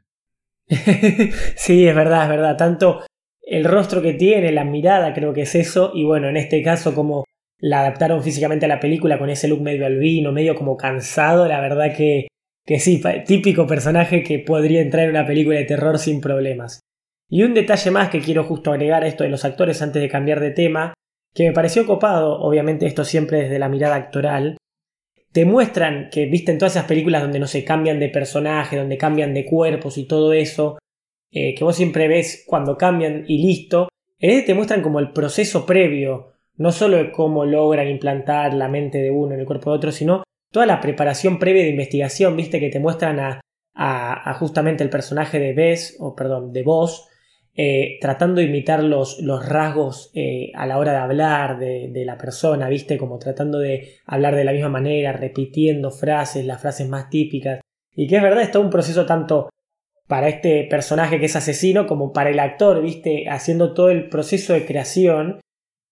sí, 0.67 1.87
es 1.87 1.95
verdad, 1.95 2.25
es 2.25 2.29
verdad. 2.29 2.57
Tanto 2.57 3.03
el 3.43 3.65
rostro 3.65 4.03
que 4.03 4.15
tiene, 4.15 4.51
la 4.53 4.65
mirada, 4.65 5.15
creo 5.15 5.33
que 5.33 5.43
es 5.43 5.55
eso. 5.55 5.93
Y 5.95 6.05
bueno, 6.05 6.29
en 6.29 6.37
este 6.37 6.63
caso, 6.63 6.95
como 6.95 7.25
la 7.59 7.81
adaptaron 7.81 8.23
físicamente 8.23 8.67
a 8.67 8.69
la 8.69 8.81
película 8.81 9.19
con 9.19 9.31
ese 9.31 9.49
look 9.49 9.63
medio 9.63 9.87
albino, 9.87 10.33
medio 10.33 10.55
como 10.55 10.77
cansado, 10.77 11.47
la 11.47 11.61
verdad 11.61 11.95
que, 11.97 12.27
que 12.65 12.81
sí, 12.81 13.03
típico 13.27 13.67
personaje 13.67 14.23
que 14.23 14.39
podría 14.39 14.81
entrar 14.81 15.05
en 15.05 15.11
una 15.11 15.27
película 15.27 15.59
de 15.59 15.65
terror 15.65 15.99
sin 15.99 16.21
problemas. 16.21 16.81
Y 17.29 17.43
un 17.43 17.55
detalle 17.55 17.91
más 17.91 18.11
que 18.11 18.21
quiero 18.21 18.45
justo 18.45 18.73
agregar 18.73 19.05
a 19.05 19.07
esto 19.07 19.25
de 19.25 19.31
los 19.31 19.45
actores 19.45 19.83
antes 19.83 20.01
de 20.01 20.09
cambiar 20.09 20.41
de 20.41 20.51
tema, 20.51 20.95
que 21.35 21.45
me 21.45 21.53
pareció 21.53 21.87
copado, 21.87 22.41
obviamente 22.41 22.87
esto 22.87 23.05
siempre 23.05 23.43
desde 23.43 23.59
la 23.59 23.69
mirada 23.69 23.97
actoral, 23.97 24.57
te 25.33 25.45
muestran 25.45 26.11
que, 26.13 26.27
viste, 26.27 26.53
en 26.53 26.59
todas 26.59 26.77
esas 26.77 26.87
películas 26.87 27.23
donde 27.23 27.41
no 27.41 27.49
se 27.49 27.65
cambian 27.65 27.99
de 27.99 28.09
personaje, 28.09 28.77
donde 28.77 28.97
cambian 28.97 29.35
de 29.35 29.45
cuerpos 29.45 29.99
y 29.99 30.07
todo 30.07 30.33
eso, 30.33 30.79
eh, 31.33 31.55
que 31.55 31.65
vos 31.65 31.75
siempre 31.75 32.07
ves 32.07 32.45
cuando 32.47 32.79
cambian 32.79 33.25
y 33.27 33.45
listo, 33.45 33.89
en 34.21 34.31
este 34.31 34.47
te 34.47 34.55
muestran 34.55 34.81
como 34.81 35.01
el 35.01 35.11
proceso 35.11 35.67
previo, 35.67 36.35
no 36.57 36.71
solo 36.71 36.99
de 36.99 37.11
cómo 37.11 37.45
logran 37.45 37.89
implantar 37.89 38.55
la 38.55 38.69
mente 38.69 38.99
de 38.99 39.11
uno 39.11 39.35
en 39.35 39.41
el 39.41 39.47
cuerpo 39.47 39.71
de 39.71 39.77
otro, 39.77 39.93
sino 39.93 40.23
toda 40.55 40.67
la 40.67 40.81
preparación 40.81 41.41
previa 41.41 41.65
de 41.65 41.71
investigación, 41.71 42.37
viste, 42.37 42.61
que 42.61 42.71
te 42.71 42.79
muestran 42.79 43.19
a, 43.19 43.41
a, 43.75 44.35
justamente 44.35 44.85
el 44.85 44.89
personaje 44.89 45.41
de 45.41 45.53
Bess, 45.53 45.97
o 45.99 46.15
perdón, 46.15 46.53
de 46.53 46.63
vos, 46.63 47.09
eh, 47.57 47.99
tratando 48.01 48.41
de 48.41 48.47
imitar 48.47 48.85
los, 48.85 49.19
los 49.19 49.45
rasgos 49.49 50.13
eh, 50.15 50.53
a 50.55 50.65
la 50.67 50.79
hora 50.79 50.93
de 50.93 50.99
hablar 50.99 51.59
de, 51.59 51.89
de, 51.91 52.05
la 52.05 52.17
persona, 52.17 52.69
¿viste? 52.69 52.99
Como 52.99 53.19
tratando 53.19 53.59
de 53.59 53.97
hablar 54.07 54.37
de 54.37 54.45
la 54.45 54.53
misma 54.53 54.69
manera, 54.69 55.13
repitiendo 55.13 55.91
frases, 55.91 56.47
las 56.47 56.63
frases 56.63 56.89
más 56.89 57.11
típicas. 57.11 57.59
Y 57.97 58.07
que 58.07 58.15
es 58.15 58.23
verdad, 58.23 58.45
es 58.45 58.53
todo 58.53 58.63
un 58.63 58.71
proceso 58.71 59.05
tanto 59.07 59.49
para 60.07 60.29
este 60.29 60.69
personaje 60.71 61.19
que 61.19 61.27
es 61.27 61.35
asesino 61.35 61.89
como 61.89 62.13
para 62.13 62.31
el 62.31 62.39
actor, 62.39 62.81
¿viste? 62.81 63.29
Haciendo 63.29 63.75
todo 63.75 63.91
el 63.91 64.09
proceso 64.09 64.53
de 64.53 64.67
creación. 64.67 65.41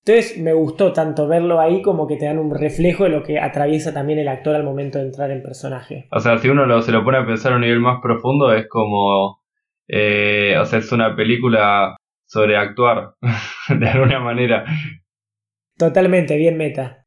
Entonces 0.04 0.38
me 0.38 0.52
gustó 0.52 0.92
tanto 0.92 1.28
verlo 1.28 1.60
ahí 1.60 1.80
como 1.82 2.08
que 2.08 2.16
te 2.16 2.24
dan 2.24 2.38
un 2.38 2.52
reflejo 2.52 3.04
de 3.04 3.10
lo 3.10 3.22
que 3.22 3.38
atraviesa 3.38 3.94
también 3.94 4.18
el 4.18 4.28
actor 4.28 4.56
al 4.56 4.64
momento 4.64 4.98
de 4.98 5.04
entrar 5.04 5.30
en 5.30 5.42
personaje. 5.42 6.08
O 6.10 6.18
sea, 6.18 6.38
si 6.38 6.48
uno 6.48 6.82
se 6.82 6.90
lo 6.90 7.04
pone 7.04 7.18
a 7.18 7.26
pensar 7.26 7.52
a 7.52 7.56
un 7.56 7.62
nivel 7.62 7.80
más 7.80 8.00
profundo, 8.02 8.52
es 8.52 8.68
como 8.68 9.42
eh, 9.88 10.56
o 10.58 10.64
sea, 10.64 10.78
es 10.78 10.90
una 10.90 11.14
película 11.14 11.96
sobre 12.26 12.56
actuar, 12.56 13.14
de 13.68 13.88
alguna 13.88 14.20
manera. 14.20 14.64
Totalmente, 15.76 16.36
bien 16.36 16.56
meta. 16.56 17.06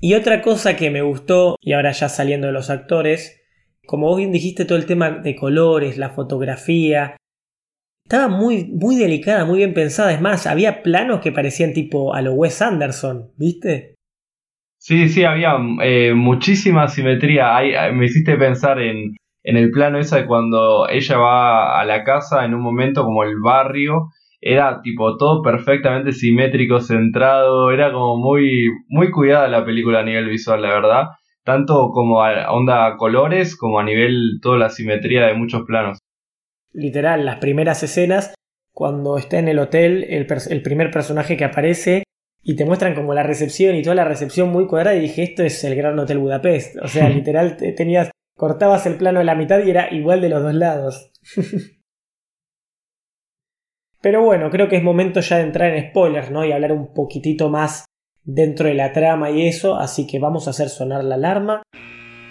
Y 0.00 0.14
otra 0.14 0.40
cosa 0.42 0.76
que 0.76 0.90
me 0.90 1.02
gustó, 1.02 1.56
y 1.60 1.72
ahora 1.72 1.92
ya 1.92 2.08
saliendo 2.08 2.46
de 2.46 2.52
los 2.52 2.70
actores, 2.70 3.42
como 3.86 4.06
vos 4.06 4.18
bien 4.18 4.32
dijiste, 4.32 4.64
todo 4.64 4.78
el 4.78 4.86
tema 4.86 5.10
de 5.10 5.36
colores, 5.36 5.98
la 5.98 6.10
fotografía, 6.10 7.16
estaba 8.04 8.28
muy, 8.28 8.64
muy 8.64 8.96
delicada, 8.96 9.44
muy 9.44 9.58
bien 9.58 9.74
pensada. 9.74 10.12
Es 10.12 10.20
más, 10.20 10.46
había 10.46 10.82
planos 10.82 11.20
que 11.20 11.32
parecían 11.32 11.72
tipo 11.72 12.14
a 12.14 12.22
lo 12.22 12.34
Wes 12.34 12.60
Anderson, 12.60 13.30
¿viste? 13.36 13.94
Sí, 14.78 15.08
sí, 15.08 15.24
había 15.24 15.56
eh, 15.82 16.12
muchísima 16.14 16.88
simetría. 16.88 17.58
me 17.92 18.04
hiciste 18.04 18.36
pensar 18.36 18.80
en, 18.80 19.16
en 19.42 19.56
el 19.56 19.70
plano 19.70 19.98
esa 19.98 20.18
de 20.18 20.26
cuando 20.26 20.86
ella 20.88 21.16
va 21.16 21.80
a 21.80 21.84
la 21.86 22.04
casa 22.04 22.44
en 22.44 22.54
un 22.54 22.60
momento 22.60 23.04
como 23.04 23.24
el 23.24 23.40
barrio, 23.40 24.10
era 24.42 24.82
tipo 24.82 25.16
todo 25.16 25.40
perfectamente 25.40 26.12
simétrico, 26.12 26.80
centrado, 26.80 27.70
era 27.70 27.90
como 27.90 28.18
muy, 28.18 28.70
muy 28.88 29.10
cuidada 29.10 29.48
la 29.48 29.64
película 29.64 30.00
a 30.00 30.04
nivel 30.04 30.28
visual, 30.28 30.60
la 30.60 30.68
verdad, 30.68 31.04
tanto 31.44 31.90
como 31.90 32.22
a 32.22 32.52
onda 32.52 32.96
colores 32.98 33.56
como 33.56 33.78
a 33.78 33.84
nivel 33.84 34.38
toda 34.42 34.58
la 34.58 34.68
simetría 34.68 35.26
de 35.26 35.34
muchos 35.34 35.62
planos. 35.62 36.03
Literal, 36.74 37.24
las 37.24 37.38
primeras 37.38 37.82
escenas, 37.82 38.34
cuando 38.74 39.16
está 39.16 39.38
en 39.38 39.48
el 39.48 39.58
hotel, 39.60 40.04
el, 40.04 40.26
el 40.50 40.62
primer 40.62 40.90
personaje 40.90 41.36
que 41.36 41.44
aparece 41.44 42.02
y 42.42 42.56
te 42.56 42.66
muestran 42.66 42.94
como 42.94 43.14
la 43.14 43.22
recepción 43.22 43.74
y 43.76 43.82
toda 43.82 43.94
la 43.94 44.04
recepción 44.04 44.50
muy 44.50 44.66
cuadrada 44.66 44.96
y 44.96 45.00
dije, 45.00 45.22
esto 45.22 45.42
es 45.42 45.64
el 45.64 45.76
Gran 45.76 45.98
Hotel 45.98 46.18
Budapest. 46.18 46.76
O 46.82 46.88
sea, 46.88 47.08
literal, 47.10 47.56
tenías 47.56 48.10
cortabas 48.36 48.84
el 48.86 48.96
plano 48.96 49.20
de 49.20 49.24
la 49.24 49.34
mitad 49.34 49.64
y 49.64 49.70
era 49.70 49.92
igual 49.94 50.20
de 50.20 50.28
los 50.28 50.42
dos 50.42 50.54
lados. 50.54 51.10
Pero 54.02 54.22
bueno, 54.22 54.50
creo 54.50 54.68
que 54.68 54.76
es 54.76 54.82
momento 54.82 55.20
ya 55.20 55.38
de 55.38 55.44
entrar 55.44 55.74
en 55.74 55.88
spoilers, 55.88 56.30
¿no? 56.30 56.44
Y 56.44 56.52
hablar 56.52 56.72
un 56.72 56.92
poquitito 56.92 57.48
más 57.48 57.86
dentro 58.22 58.68
de 58.68 58.74
la 58.74 58.92
trama 58.92 59.30
y 59.30 59.46
eso, 59.46 59.76
así 59.76 60.06
que 60.06 60.18
vamos 60.18 60.46
a 60.46 60.50
hacer 60.50 60.68
sonar 60.68 61.02
la 61.04 61.14
alarma. 61.14 61.62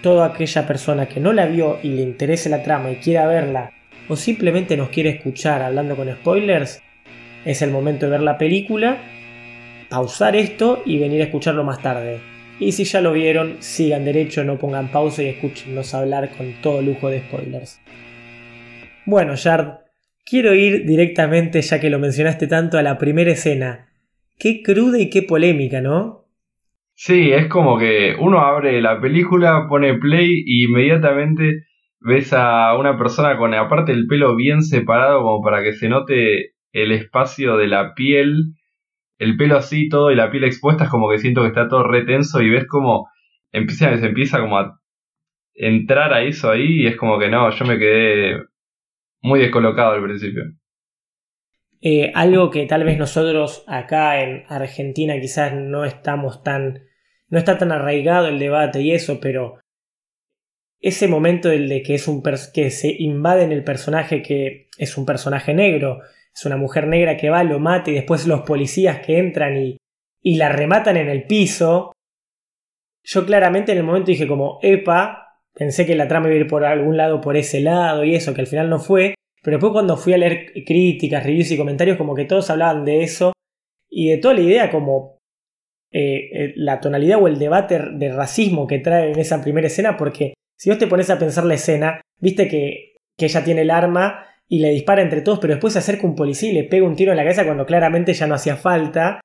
Toda 0.04 0.28
aquella 0.28 0.68
persona 0.68 1.08
que 1.08 1.20
no 1.20 1.34
la 1.34 1.48
vio 1.48 1.80
y 1.82 1.90
le 1.90 2.04
interese 2.04 2.50
la 2.50 2.62
trama 2.62 2.92
y 2.92 2.98
quiera 2.98 3.26
verla, 3.26 3.72
o 4.08 4.16
simplemente 4.16 4.78
nos 4.78 4.90
quiere 4.90 5.10
escuchar 5.10 5.62
hablando 5.62 5.96
con 5.96 6.12
spoilers, 6.12 6.82
es 7.46 7.62
el 7.62 7.72
momento 7.72 8.06
de 8.06 8.12
ver 8.12 8.22
la 8.22 8.38
película, 8.38 8.98
pausar 9.90 10.36
esto 10.36 10.82
y 10.86 10.98
venir 10.98 11.22
a 11.22 11.26
escucharlo 11.26 11.64
más 11.64 11.82
tarde. 11.82 12.20
Y 12.60 12.72
si 12.72 12.84
ya 12.84 13.02
lo 13.02 13.14
vieron, 13.14 13.58
sigan 13.60 14.06
derecho, 14.06 14.44
no 14.44 14.58
pongan 14.58 14.90
pausa 14.90 15.24
y 15.24 15.28
escúchenos 15.28 15.94
hablar 15.94 16.30
con 16.38 16.54
todo 16.62 16.82
lujo 16.82 17.10
de 17.10 17.20
spoilers. 17.20 17.82
Bueno, 19.06 19.36
Yard, 19.36 19.80
quiero 20.26 20.54
ir 20.54 20.86
directamente, 20.86 21.62
ya 21.62 21.80
que 21.80 21.90
lo 21.90 22.00
mencionaste 22.00 22.48
tanto, 22.48 22.78
a 22.78 22.84
la 22.84 22.98
primera 22.98 23.32
escena. 23.32 23.90
Qué 24.38 24.62
cruda 24.64 25.00
y 25.00 25.10
qué 25.10 25.24
polémica, 25.24 25.82
¿no? 25.82 26.24
Sí, 26.96 27.32
es 27.32 27.48
como 27.48 27.78
que 27.78 28.16
uno 28.20 28.40
abre 28.40 28.82
la 28.82 29.02
película, 29.02 29.66
pone 29.68 29.96
play 29.96 30.44
y 30.46 30.66
inmediatamente 30.66 31.66
ves 32.04 32.34
a 32.34 32.76
una 32.78 32.98
persona 32.98 33.38
con 33.38 33.54
aparte 33.54 33.92
el 33.92 34.08
pelo 34.08 34.36
bien 34.36 34.62
separado 34.62 35.22
como 35.22 35.42
para 35.42 35.64
que 35.64 35.74
se 35.74 35.90
note 35.90 36.54
el 36.72 36.92
espacio 36.92 37.58
de 37.58 37.68
la 37.68 37.94
piel, 37.94 38.54
el 39.18 39.38
pelo 39.38 39.58
así 39.58 39.90
todo 39.90 40.12
y 40.12 40.16
la 40.16 40.32
piel 40.32 40.44
expuesta, 40.44 40.86
es 40.86 40.90
como 40.90 41.10
que 41.10 41.20
siento 41.20 41.42
que 41.42 41.48
está 41.48 41.68
todo 41.68 41.84
retenso 41.84 42.42
y 42.42 42.50
ves 42.50 42.68
como 42.68 43.08
empieza, 43.52 43.96
se 43.98 44.06
empieza 44.08 44.40
como 44.40 44.58
a 44.58 44.80
entrar 45.54 46.14
a 46.14 46.24
eso 46.24 46.50
ahí 46.50 46.82
y 46.82 46.88
es 46.88 46.98
como 46.98 47.20
que 47.20 47.30
no, 47.30 47.50
yo 47.50 47.66
me 47.66 47.78
quedé 47.78 48.38
muy 49.22 49.40
descolocado 49.40 49.94
al 49.94 50.04
principio. 50.04 50.44
Eh, 51.82 52.12
algo 52.16 52.50
que 52.50 52.66
tal 52.66 52.84
vez 52.86 52.98
nosotros 52.98 53.64
acá 53.68 54.22
en 54.22 54.44
Argentina 54.48 55.20
quizás 55.20 55.54
no 55.54 55.86
estamos 55.86 56.42
tan. 56.44 56.80
no 57.28 57.38
está 57.38 57.58
tan 57.58 57.72
arraigado 57.72 58.28
el 58.28 58.40
debate 58.40 58.82
y 58.82 58.92
eso, 58.92 59.20
pero 59.22 59.63
ese 60.84 61.08
momento 61.08 61.50
del 61.50 61.68
de 61.68 61.82
que 61.82 61.96
es 61.96 62.08
un 62.08 62.22
que 62.54 62.70
se 62.70 62.94
invade 63.00 63.44
en 63.44 63.52
el 63.52 63.64
personaje 63.64 64.22
que 64.22 64.68
es 64.78 64.98
un 64.98 65.06
personaje 65.06 65.54
negro, 65.54 66.02
es 66.32 66.46
una 66.46 66.58
mujer 66.58 66.88
negra 66.88 67.18
que 67.18 67.30
va, 67.30 67.44
lo 67.44 67.60
mata 67.60 67.90
y 67.90 67.96
después 67.96 68.28
los 68.28 68.42
policías 68.42 69.00
que 69.00 69.18
entran 69.18 69.58
y, 69.58 69.78
y 70.22 70.36
la 70.36 70.50
rematan 70.50 70.98
en 70.98 71.10
el 71.10 71.24
piso. 71.26 71.92
Yo 73.04 73.26
claramente 73.26 73.72
en 73.72 73.80
el 73.80 73.84
momento 73.84 74.12
dije 74.12 74.28
como, 74.28 74.60
epa, 74.62 75.24
Pensé 75.54 75.86
que 75.86 75.96
la 75.96 76.08
trama 76.08 76.28
iba 76.28 76.36
a 76.36 76.40
ir 76.40 76.48
por 76.48 76.66
algún 76.66 76.98
lado 76.98 77.22
por 77.22 77.38
ese 77.38 77.62
lado 77.62 78.04
y 78.04 78.16
eso, 78.16 78.34
que 78.34 78.42
al 78.42 78.48
final 78.48 78.70
no 78.70 78.80
fue. 78.80 79.14
Pero 79.44 79.58
después 79.58 79.74
cuando 79.74 79.98
fui 79.98 80.14
a 80.14 80.18
leer 80.18 80.52
críticas, 80.66 81.24
reviews 81.24 81.52
y 81.52 81.58
comentarios, 81.58 81.98
como 81.98 82.16
que 82.16 82.26
todos 82.26 82.50
hablaban 82.50 82.86
de 82.86 83.04
eso 83.04 83.34
y 83.90 84.10
de 84.10 84.18
toda 84.18 84.34
la 84.34 84.42
idea 84.42 84.72
como 84.72 85.18
eh, 85.92 86.30
eh, 86.34 86.54
la 86.56 86.80
tonalidad 86.80 87.22
o 87.22 87.28
el 87.28 87.38
debate 87.38 87.80
de 87.94 88.12
racismo 88.12 88.66
que 88.66 88.80
trae 88.80 89.12
en 89.12 89.20
esa 89.20 89.44
primera 89.44 89.68
escena, 89.68 89.96
porque 89.96 90.34
si 90.64 90.70
vos 90.70 90.80
te 90.80 90.88
pones 90.88 91.10
a 91.10 91.20
pensar 91.20 91.44
la 91.44 91.56
escena, 91.56 92.00
viste 92.22 92.48
que, 92.48 92.94
que 93.18 93.26
ella 93.26 93.44
tiene 93.44 93.64
el 93.64 93.70
arma 93.70 94.26
y 94.48 94.60
le 94.60 94.70
dispara 94.70 95.02
entre 95.02 95.20
todos, 95.20 95.40
pero 95.40 95.56
después 95.56 95.74
se 95.74 95.80
acerca 95.80 96.08
un 96.08 96.16
policía 96.16 96.52
y 96.52 96.54
le 96.54 96.64
pega 96.64 96.88
un 96.88 96.96
tiro 96.96 97.12
en 97.12 97.18
la 97.18 97.24
cabeza 97.24 97.44
cuando 97.44 97.66
claramente 97.66 98.14
ya 98.14 98.28
no 98.28 98.36
hacía 98.36 98.56
falta. 98.56 99.20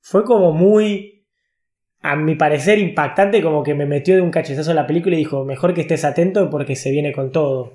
Fue 0.00 0.24
como 0.24 0.52
muy 0.52 1.26
a 2.00 2.16
mi 2.16 2.36
parecer 2.36 2.78
impactante, 2.78 3.42
como 3.42 3.62
que 3.62 3.74
me 3.74 3.84
metió 3.84 4.14
de 4.14 4.22
un 4.22 4.30
cachezazo 4.30 4.72
la 4.72 4.86
película 4.86 5.14
y 5.16 5.18
dijo, 5.18 5.44
mejor 5.44 5.74
que 5.74 5.82
estés 5.82 6.06
atento 6.06 6.48
porque 6.48 6.74
se 6.74 6.90
viene 6.90 7.12
con 7.12 7.32
todo. 7.32 7.74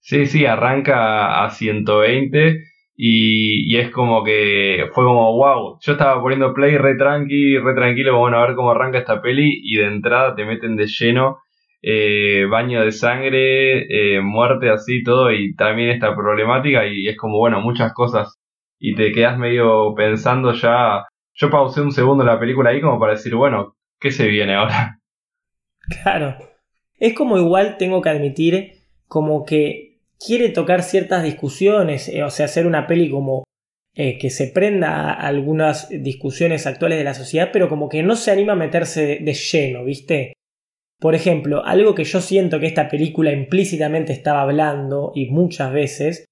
Sí, 0.00 0.26
sí, 0.26 0.46
arranca 0.46 1.44
a 1.44 1.50
120 1.50 2.64
y, 2.96 3.72
y 3.72 3.78
es 3.78 3.92
como 3.92 4.24
que 4.24 4.86
fue 4.92 5.04
como, 5.04 5.36
wow, 5.36 5.78
yo 5.80 5.92
estaba 5.92 6.20
poniendo 6.20 6.52
play 6.52 6.76
re 6.78 6.96
tranqui, 6.96 7.58
re 7.58 7.74
tranquilo, 7.74 8.18
bueno, 8.18 8.38
a 8.38 8.46
ver 8.48 8.56
cómo 8.56 8.72
arranca 8.72 8.98
esta 8.98 9.22
peli 9.22 9.60
y 9.62 9.76
de 9.76 9.86
entrada 9.86 10.34
te 10.34 10.44
meten 10.44 10.74
de 10.74 10.88
lleno, 10.88 11.43
eh, 11.86 12.46
baño 12.50 12.82
de 12.82 12.92
sangre, 12.92 13.82
eh, 14.16 14.20
muerte 14.22 14.70
así, 14.70 15.02
todo 15.02 15.30
y 15.30 15.54
también 15.54 15.90
esta 15.90 16.16
problemática 16.16 16.86
y 16.86 17.06
es 17.08 17.16
como, 17.18 17.36
bueno, 17.36 17.60
muchas 17.60 17.92
cosas 17.92 18.38
y 18.78 18.94
te 18.94 19.12
quedas 19.12 19.36
medio 19.36 19.94
pensando 19.94 20.52
ya 20.54 21.04
yo 21.34 21.50
pausé 21.50 21.82
un 21.82 21.92
segundo 21.92 22.24
la 22.24 22.40
película 22.40 22.70
ahí 22.70 22.80
como 22.80 22.98
para 22.98 23.12
decir, 23.12 23.34
bueno, 23.34 23.76
¿qué 24.00 24.10
se 24.10 24.28
viene 24.28 24.54
ahora? 24.54 24.98
Claro. 26.02 26.38
Es 26.98 27.12
como 27.12 27.36
igual 27.36 27.76
tengo 27.76 28.00
que 28.00 28.08
admitir, 28.08 28.84
como 29.06 29.44
que 29.44 29.98
quiere 30.18 30.48
tocar 30.48 30.82
ciertas 30.82 31.22
discusiones, 31.22 32.08
eh, 32.08 32.22
o 32.22 32.30
sea, 32.30 32.46
hacer 32.46 32.66
una 32.66 32.86
peli 32.86 33.10
como 33.10 33.44
eh, 33.94 34.16
que 34.16 34.30
se 34.30 34.46
prenda 34.46 35.12
a 35.12 35.12
algunas 35.12 35.90
discusiones 35.90 36.66
actuales 36.66 36.96
de 36.96 37.04
la 37.04 37.12
sociedad, 37.12 37.50
pero 37.52 37.68
como 37.68 37.90
que 37.90 38.02
no 38.02 38.16
se 38.16 38.30
anima 38.30 38.54
a 38.54 38.56
meterse 38.56 39.18
de 39.20 39.34
lleno, 39.34 39.84
¿viste? 39.84 40.33
Por 40.98 41.14
ejemplo, 41.14 41.64
algo 41.64 41.94
que 41.94 42.04
yo 42.04 42.20
siento 42.20 42.60
que 42.60 42.66
esta 42.66 42.88
película 42.88 43.32
implícitamente 43.32 44.12
estaba 44.12 44.42
hablando, 44.42 45.12
y 45.14 45.30
muchas 45.30 45.72
veces, 45.72 46.24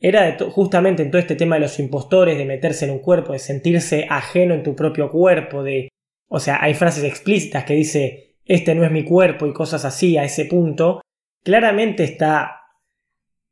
era 0.00 0.36
justamente 0.50 1.02
en 1.02 1.10
todo 1.10 1.20
este 1.20 1.34
tema 1.34 1.56
de 1.56 1.62
los 1.62 1.78
impostores, 1.78 2.38
de 2.38 2.44
meterse 2.44 2.84
en 2.84 2.92
un 2.92 3.00
cuerpo, 3.00 3.32
de 3.32 3.40
sentirse 3.40 4.06
ajeno 4.08 4.54
en 4.54 4.62
tu 4.62 4.76
propio 4.76 5.10
cuerpo, 5.10 5.62
de... 5.62 5.88
O 6.28 6.40
sea, 6.40 6.62
hay 6.62 6.74
frases 6.74 7.04
explícitas 7.04 7.64
que 7.64 7.74
dice, 7.74 8.36
este 8.44 8.74
no 8.74 8.84
es 8.84 8.90
mi 8.90 9.04
cuerpo 9.04 9.46
y 9.46 9.52
cosas 9.52 9.84
así 9.84 10.16
a 10.16 10.24
ese 10.24 10.44
punto. 10.44 11.00
Claramente 11.42 12.04
está, 12.04 12.62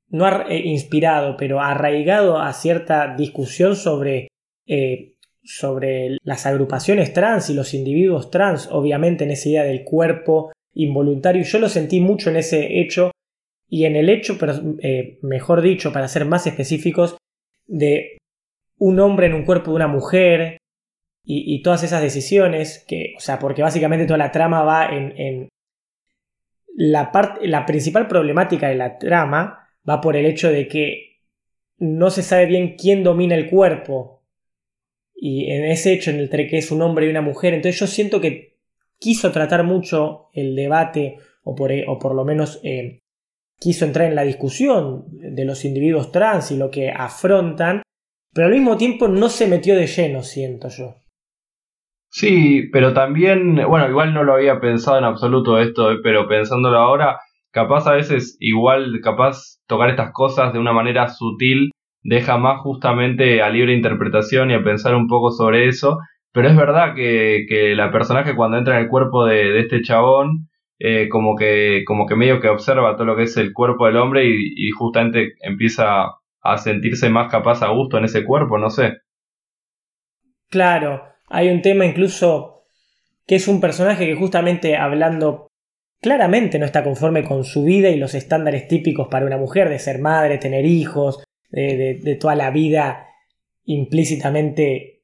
no 0.09 0.49
eh, 0.49 0.59
inspirado, 0.65 1.37
pero 1.37 1.61
arraigado 1.61 2.39
a 2.39 2.53
cierta 2.53 3.15
discusión 3.17 3.77
sobre, 3.77 4.29
eh, 4.67 5.16
sobre 5.47 6.19
las 6.23 6.45
agrupaciones 6.45 7.13
trans 7.13 7.49
y 7.51 7.55
los 7.55 7.73
individuos 7.73 8.31
trans, 8.31 8.69
obviamente 8.71 9.25
en 9.25 9.31
esa 9.31 9.49
idea 9.49 9.65
del 9.65 9.85
cuerpo 9.85 10.53
involuntario. 10.75 11.43
Yo 11.45 11.59
lo 11.59 11.69
sentí 11.69 12.01
mucho 12.01 12.31
en 12.31 12.37
ese 12.37 12.81
hecho 12.81 13.13
y 13.69 13.85
en 13.85 13.97
el 13.97 14.09
hecho, 14.09 14.37
pero, 14.39 14.55
eh, 14.81 15.19
mejor 15.23 15.63
dicho, 15.63 15.93
para 15.93 16.09
ser 16.09 16.25
más 16.25 16.47
específicos, 16.47 17.17
de 17.67 18.19
un 18.79 19.01
hombre 19.01 19.27
en 19.27 19.35
un 19.35 19.45
cuerpo 19.45 19.71
de 19.71 19.77
una 19.77 19.89
mujer 19.89 20.59
y, 21.29 21.61
todas 21.63 21.83
esas 21.83 22.03
decisiones, 22.03 22.85
que, 22.87 23.15
o 23.17 23.21
sea, 23.21 23.41
porque 23.41 23.63
básicamente 23.63 24.07
toda 24.07 24.19
la 24.19 24.31
trama 24.31 24.63
va 24.63 24.87
en, 24.95 25.49
la, 26.77 27.11
parte, 27.11 27.49
la 27.49 27.67
principal 27.67 28.07
problemática 28.07 28.69
de 28.69 28.77
la 28.77 28.97
trama 28.97 29.69
va 29.89 30.01
por 30.01 30.15
el 30.15 30.25
hecho 30.25 30.53
de 30.53 30.69
que 30.69 31.17
no 31.79 32.11
se 32.11 32.23
sabe 32.23 32.47
bien 32.47 32.77
quién 32.77 33.03
domina 33.03 33.35
el 33.35 33.51
cuerpo. 33.51 34.16
Y 35.17 35.51
en 35.51 35.65
ese 35.65 35.95
hecho, 35.95 36.11
en 36.11 36.19
el 36.19 36.29
que 36.29 36.59
es 36.59 36.71
un 36.71 36.83
hombre 36.83 37.07
y 37.07 37.11
una 37.11 37.23
mujer, 37.23 37.55
entonces 37.55 37.81
yo 37.81 37.87
siento 37.87 38.21
que 38.21 38.57
quiso 38.99 39.33
tratar 39.33 39.65
mucho 39.65 40.29
el 40.35 40.55
debate, 40.55 41.17
o 41.43 41.55
por, 41.55 41.73
o 41.87 41.99
por 41.99 42.15
lo 42.15 42.25
menos 42.25 42.61
eh, 42.63 43.01
quiso 43.59 43.85
entrar 43.85 44.09
en 44.09 44.15
la 44.15 44.23
discusión 44.23 45.05
de 45.09 45.45
los 45.45 45.65
individuos 45.65 46.13
trans 46.13 46.51
y 46.51 46.59
lo 46.59 46.71
que 46.71 46.91
afrontan, 46.91 47.83
pero 48.35 48.49
al 48.49 48.53
mismo 48.53 48.77
tiempo 48.77 49.09
no 49.09 49.29
se 49.29 49.49
metió 49.49 49.75
de 49.75 49.87
lleno, 49.87 50.23
siento 50.23 50.69
yo. 50.69 50.97
Sí, 52.11 52.69
pero 52.73 52.93
también, 52.93 53.57
bueno, 53.69 53.89
igual 53.89 54.15
no 54.15 54.25
lo 54.25 54.35
había 54.35 54.61
pensado 54.61 54.99
en 54.99 55.05
absoluto 55.05 55.59
esto, 55.59 55.93
eh, 55.93 55.97
pero 56.03 56.29
pensándolo 56.29 56.79
ahora, 56.79 57.19
capaz 57.51 57.87
a 57.87 57.95
veces 57.95 58.37
igual, 58.41 59.01
capaz 59.03 59.61
tocar 59.67 59.91
estas 59.91 60.13
cosas 60.13 60.53
de 60.53 60.59
una 60.59 60.73
manera 60.73 61.09
sutil 61.09 61.71
deja 62.07 62.39
más 62.39 62.61
justamente 62.61 63.43
a 63.43 63.51
libre 63.51 63.75
interpretación 63.75 64.51
y 64.51 64.55
a 64.55 64.63
pensar 64.63 64.95
un 64.95 65.09
poco 65.09 65.31
sobre 65.31 65.69
eso, 65.69 65.99
pero 66.33 66.49
es 66.49 66.57
verdad 66.57 66.95
que, 66.95 67.47
que 67.49 67.75
la 67.75 67.91
personaje 67.91 68.37
cuando 68.37 68.59
entra 68.59 68.77
en 68.77 68.85
el 68.85 68.89
cuerpo 68.89 69.25
de, 69.25 69.53
de 69.53 69.61
este 69.61 69.83
chabón, 69.83 70.49
eh, 70.79 71.09
como, 71.09 71.37
que, 71.37 71.85
como 71.87 72.07
que 72.07 72.17
medio 72.17 72.39
que 72.41 72.51
observa 72.51 72.97
todo 72.97 73.07
lo 73.07 73.17
que 73.17 73.23
es 73.23 73.37
el 73.39 73.55
cuerpo 73.55 73.87
del 73.87 73.97
hombre 73.97 74.27
y, 74.27 74.71
justamente 74.73 75.33
empieza 75.41 76.05
a 76.43 76.59
sentirse 76.59 77.09
más 77.09 77.31
capaz 77.31 77.63
a 77.63 77.71
gusto 77.71 77.97
en 77.97 78.05
ese 78.05 78.25
cuerpo, 78.25 78.59
no 78.59 78.69
sé. 78.69 78.99
Claro, 80.51 81.03
hay 81.29 81.49
un 81.49 81.63
tema 81.63 81.87
incluso 81.87 82.67
que 83.27 83.37
es 83.37 83.49
un 83.49 83.61
personaje 83.61 84.07
que 84.07 84.15
justamente 84.15 84.77
hablando 84.77 85.49
claramente 86.03 86.59
no 86.59 86.67
está 86.67 86.85
conforme 86.85 87.25
con 87.25 87.45
su 87.45 87.65
vida 87.65 87.89
y 87.89 87.99
los 87.99 88.15
estándares 88.15 88.69
típicos 88.69 89.09
para 89.09 89.25
una 89.25 89.39
mujer 89.39 89.71
de 89.71 89.79
ser 89.79 89.99
madre, 89.99 90.37
tener 90.37 90.67
hijos, 90.67 91.25
de, 91.57 92.17
toda 92.21 92.35
la 92.35 92.51
vida 92.51 93.09
implícitamente 93.65 95.03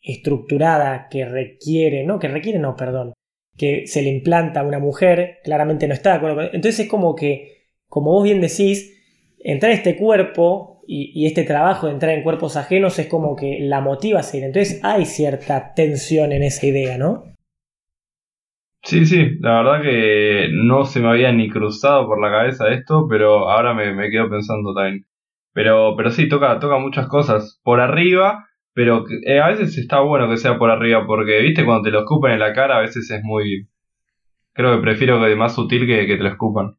estructurada 0.00 1.08
que 1.08 1.24
requiere, 1.24 2.04
no, 2.04 2.18
que 2.18 2.28
requiere, 2.28 2.58
no, 2.58 2.76
perdón, 2.76 3.12
que 3.56 3.86
se 3.86 4.02
le 4.02 4.10
implanta 4.10 4.60
a 4.60 4.66
una 4.66 4.80
mujer, 4.80 5.38
claramente 5.44 5.86
no 5.86 5.94
está 5.94 6.10
de 6.10 6.16
acuerdo 6.16 6.40
Entonces 6.42 6.80
es 6.80 6.88
como 6.88 7.14
que, 7.14 7.68
como 7.88 8.10
vos 8.12 8.24
bien 8.24 8.40
decís, 8.40 8.98
entrar 9.38 9.70
a 9.70 9.74
este 9.74 9.96
cuerpo 9.96 10.82
y, 10.86 11.26
este 11.26 11.44
trabajo 11.44 11.86
de 11.86 11.92
entrar 11.92 12.12
en 12.12 12.24
cuerpos 12.24 12.56
ajenos 12.56 12.98
es 12.98 13.06
como 13.06 13.36
que 13.36 13.58
la 13.60 13.80
motiva 13.80 14.20
a 14.20 14.24
seguir. 14.24 14.46
Entonces 14.46 14.80
hay 14.82 15.06
cierta 15.06 15.72
tensión 15.74 16.32
en 16.32 16.42
esa 16.42 16.66
idea, 16.66 16.98
¿no? 16.98 17.24
Sí, 18.82 19.06
sí, 19.06 19.38
la 19.38 19.62
verdad 19.62 19.82
que 19.82 20.48
no 20.52 20.84
se 20.84 20.98
me 20.98 21.08
había 21.08 21.30
ni 21.30 21.48
cruzado 21.48 22.08
por 22.08 22.20
la 22.20 22.32
cabeza 22.32 22.72
esto, 22.72 23.06
pero 23.08 23.48
ahora 23.48 23.74
me, 23.74 23.94
me 23.94 24.10
quedo 24.10 24.28
pensando 24.28 24.74
también. 24.74 25.06
Pero, 25.52 25.94
pero 25.96 26.10
sí, 26.10 26.28
toca, 26.28 26.58
toca 26.58 26.78
muchas 26.78 27.06
cosas. 27.06 27.60
Por 27.62 27.80
arriba, 27.80 28.46
pero 28.74 29.04
eh, 29.26 29.40
a 29.40 29.48
veces 29.48 29.76
está 29.76 30.00
bueno 30.00 30.28
que 30.28 30.36
sea 30.36 30.58
por 30.58 30.70
arriba, 30.70 31.06
porque, 31.06 31.40
viste, 31.40 31.64
cuando 31.64 31.84
te 31.84 31.90
lo 31.90 32.00
escupen 32.00 32.32
en 32.32 32.40
la 32.40 32.52
cara, 32.52 32.78
a 32.78 32.80
veces 32.80 33.10
es 33.10 33.22
muy. 33.22 33.68
Creo 34.54 34.76
que 34.76 34.82
prefiero 34.82 35.22
que 35.22 35.34
más 35.36 35.54
sutil 35.54 35.86
que, 35.86 36.06
que 36.06 36.16
te 36.16 36.22
lo 36.22 36.28
escupan. 36.28 36.76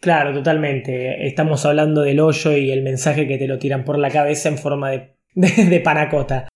Claro, 0.00 0.32
totalmente. 0.32 1.26
Estamos 1.26 1.64
hablando 1.66 2.02
del 2.02 2.20
hoyo 2.20 2.56
y 2.56 2.70
el 2.70 2.82
mensaje 2.82 3.28
que 3.28 3.36
te 3.36 3.46
lo 3.46 3.58
tiran 3.58 3.84
por 3.84 3.98
la 3.98 4.10
cabeza 4.10 4.48
en 4.48 4.58
forma 4.58 4.90
de, 4.90 5.14
de, 5.34 5.80
panacota. 5.80 6.48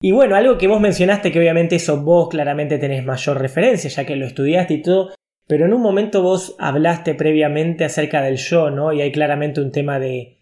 Y 0.00 0.12
bueno, 0.12 0.34
algo 0.34 0.58
que 0.58 0.66
vos 0.66 0.80
mencionaste 0.80 1.30
que 1.30 1.38
obviamente 1.38 1.76
eso 1.76 2.02
vos 2.02 2.28
claramente 2.28 2.78
tenés 2.78 3.04
mayor 3.04 3.40
referencia, 3.40 3.90
ya 3.90 4.04
que 4.04 4.16
lo 4.16 4.26
estudiaste 4.26 4.74
y 4.74 4.82
todo, 4.82 5.10
pero 5.46 5.64
en 5.64 5.72
un 5.72 5.80
momento 5.80 6.22
vos 6.22 6.56
hablaste 6.58 7.14
previamente 7.14 7.84
acerca 7.84 8.22
del 8.22 8.36
yo, 8.36 8.70
¿no? 8.70 8.92
Y 8.92 9.00
hay 9.00 9.12
claramente 9.12 9.60
un 9.60 9.72
tema 9.72 9.98
de 9.98 10.35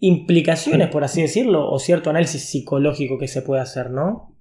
implicaciones, 0.00 0.88
por 0.88 1.04
así 1.04 1.22
decirlo, 1.22 1.70
o 1.70 1.78
cierto 1.78 2.10
análisis 2.10 2.50
psicológico 2.50 3.18
que 3.18 3.28
se 3.28 3.42
puede 3.42 3.62
hacer, 3.62 3.90
¿no? 3.90 4.36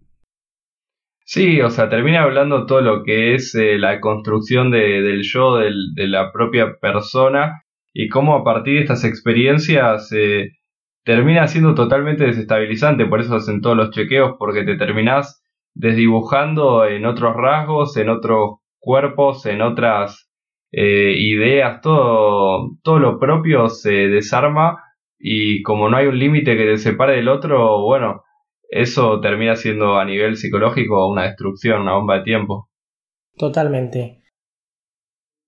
Sí, 1.25 1.61
o 1.61 1.69
sea, 1.69 1.89
termina 1.89 2.23
hablando 2.23 2.65
todo 2.65 2.81
lo 2.81 3.03
que 3.03 3.35
es 3.35 3.53
eh, 3.53 3.77
la 3.77 3.99
construcción 3.99 4.71
del 4.71 5.21
yo, 5.21 5.57
de 5.57 6.07
la 6.07 6.31
propia 6.31 6.77
persona, 6.81 7.61
y 7.93 8.07
cómo 8.07 8.35
a 8.35 8.43
partir 8.43 8.75
de 8.75 8.79
estas 8.81 9.03
experiencias 9.03 10.11
eh, 10.11 10.53
termina 11.03 11.47
siendo 11.47 11.75
totalmente 11.75 12.23
desestabilizante, 12.23 13.05
por 13.05 13.19
eso 13.19 13.35
hacen 13.35 13.61
todos 13.61 13.77
los 13.77 13.91
chequeos, 13.91 14.37
porque 14.39 14.63
te 14.63 14.75
terminás 14.75 15.43
desdibujando 15.75 16.85
en 16.85 17.05
otros 17.05 17.35
rasgos, 17.35 17.95
en 17.97 18.09
otros 18.09 18.59
cuerpos, 18.79 19.45
en 19.45 19.61
otras 19.61 20.31
eh, 20.71 21.13
ideas, 21.15 21.81
todo, 21.81 22.71
todo 22.81 22.99
lo 22.99 23.19
propio 23.19 23.69
se 23.69 24.07
desarma 24.07 24.83
y 25.19 25.61
como 25.63 25.89
no 25.89 25.97
hay 25.97 26.07
un 26.07 26.17
límite 26.17 26.55
que 26.55 26.65
te 26.65 26.77
separe 26.77 27.17
del 27.17 27.27
otro, 27.27 27.83
bueno, 27.83 28.23
eso 28.69 29.19
termina 29.19 29.55
siendo 29.55 29.97
a 29.97 30.05
nivel 30.05 30.37
psicológico 30.37 31.09
una 31.09 31.23
destrucción, 31.23 31.81
una 31.81 31.93
bomba 31.93 32.19
de 32.19 32.23
tiempo. 32.23 32.69
Totalmente. 33.37 34.21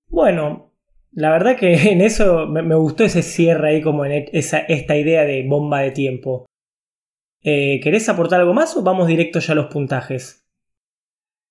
Bueno, 0.07 0.73
la 1.11 1.31
verdad 1.31 1.57
que 1.57 1.73
en 1.91 2.01
eso 2.01 2.47
me, 2.47 2.75
gustó 2.75 3.05
ese 3.05 3.21
cierre 3.21 3.69
ahí 3.69 3.81
como 3.81 4.05
en 4.05 4.25
esa, 4.33 4.59
esta 4.59 4.97
idea 4.97 5.23
de 5.23 5.47
bomba 5.47 5.79
de 5.79 5.91
tiempo. 5.91 6.45
Eh, 7.43 7.79
¿Querés 7.81 8.07
aportar 8.09 8.41
algo 8.41 8.53
más 8.53 8.75
o 8.75 8.83
vamos 8.83 9.07
directo 9.07 9.39
ya 9.39 9.53
a 9.53 9.55
los 9.55 9.67
puntajes? 9.67 10.45